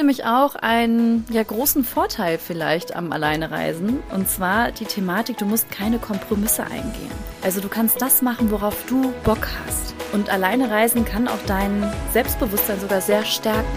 nämlich 0.00 0.24
auch 0.24 0.54
einen 0.54 1.26
ja, 1.30 1.42
großen 1.42 1.84
Vorteil 1.84 2.38
vielleicht 2.38 2.96
am 2.96 3.12
Alleinereisen. 3.12 4.02
Und 4.14 4.28
zwar 4.30 4.72
die 4.72 4.86
Thematik, 4.86 5.36
du 5.36 5.44
musst 5.44 5.70
keine 5.70 5.98
Kompromisse 5.98 6.64
eingehen. 6.64 7.10
Also 7.42 7.60
du 7.60 7.68
kannst 7.68 8.00
das 8.00 8.22
machen, 8.22 8.50
worauf 8.50 8.74
du 8.86 9.12
Bock 9.24 9.46
hast. 9.66 9.94
Und 10.12 10.30
alleine 10.30 10.70
reisen 10.70 11.04
kann 11.04 11.28
auch 11.28 11.38
dein 11.46 11.92
Selbstbewusstsein 12.12 12.80
sogar 12.80 13.02
sehr 13.02 13.24
stärken. 13.24 13.68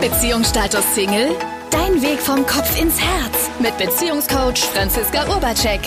Beziehungsstatus 0.00 0.94
Single? 0.94 1.30
Dein 1.70 2.00
Weg 2.00 2.20
vom 2.20 2.46
Kopf 2.46 2.80
ins 2.80 2.98
Herz 3.00 3.50
mit 3.58 3.76
Beziehungscoach 3.76 4.64
Franziska 4.72 5.28
Urbacek. 5.28 5.80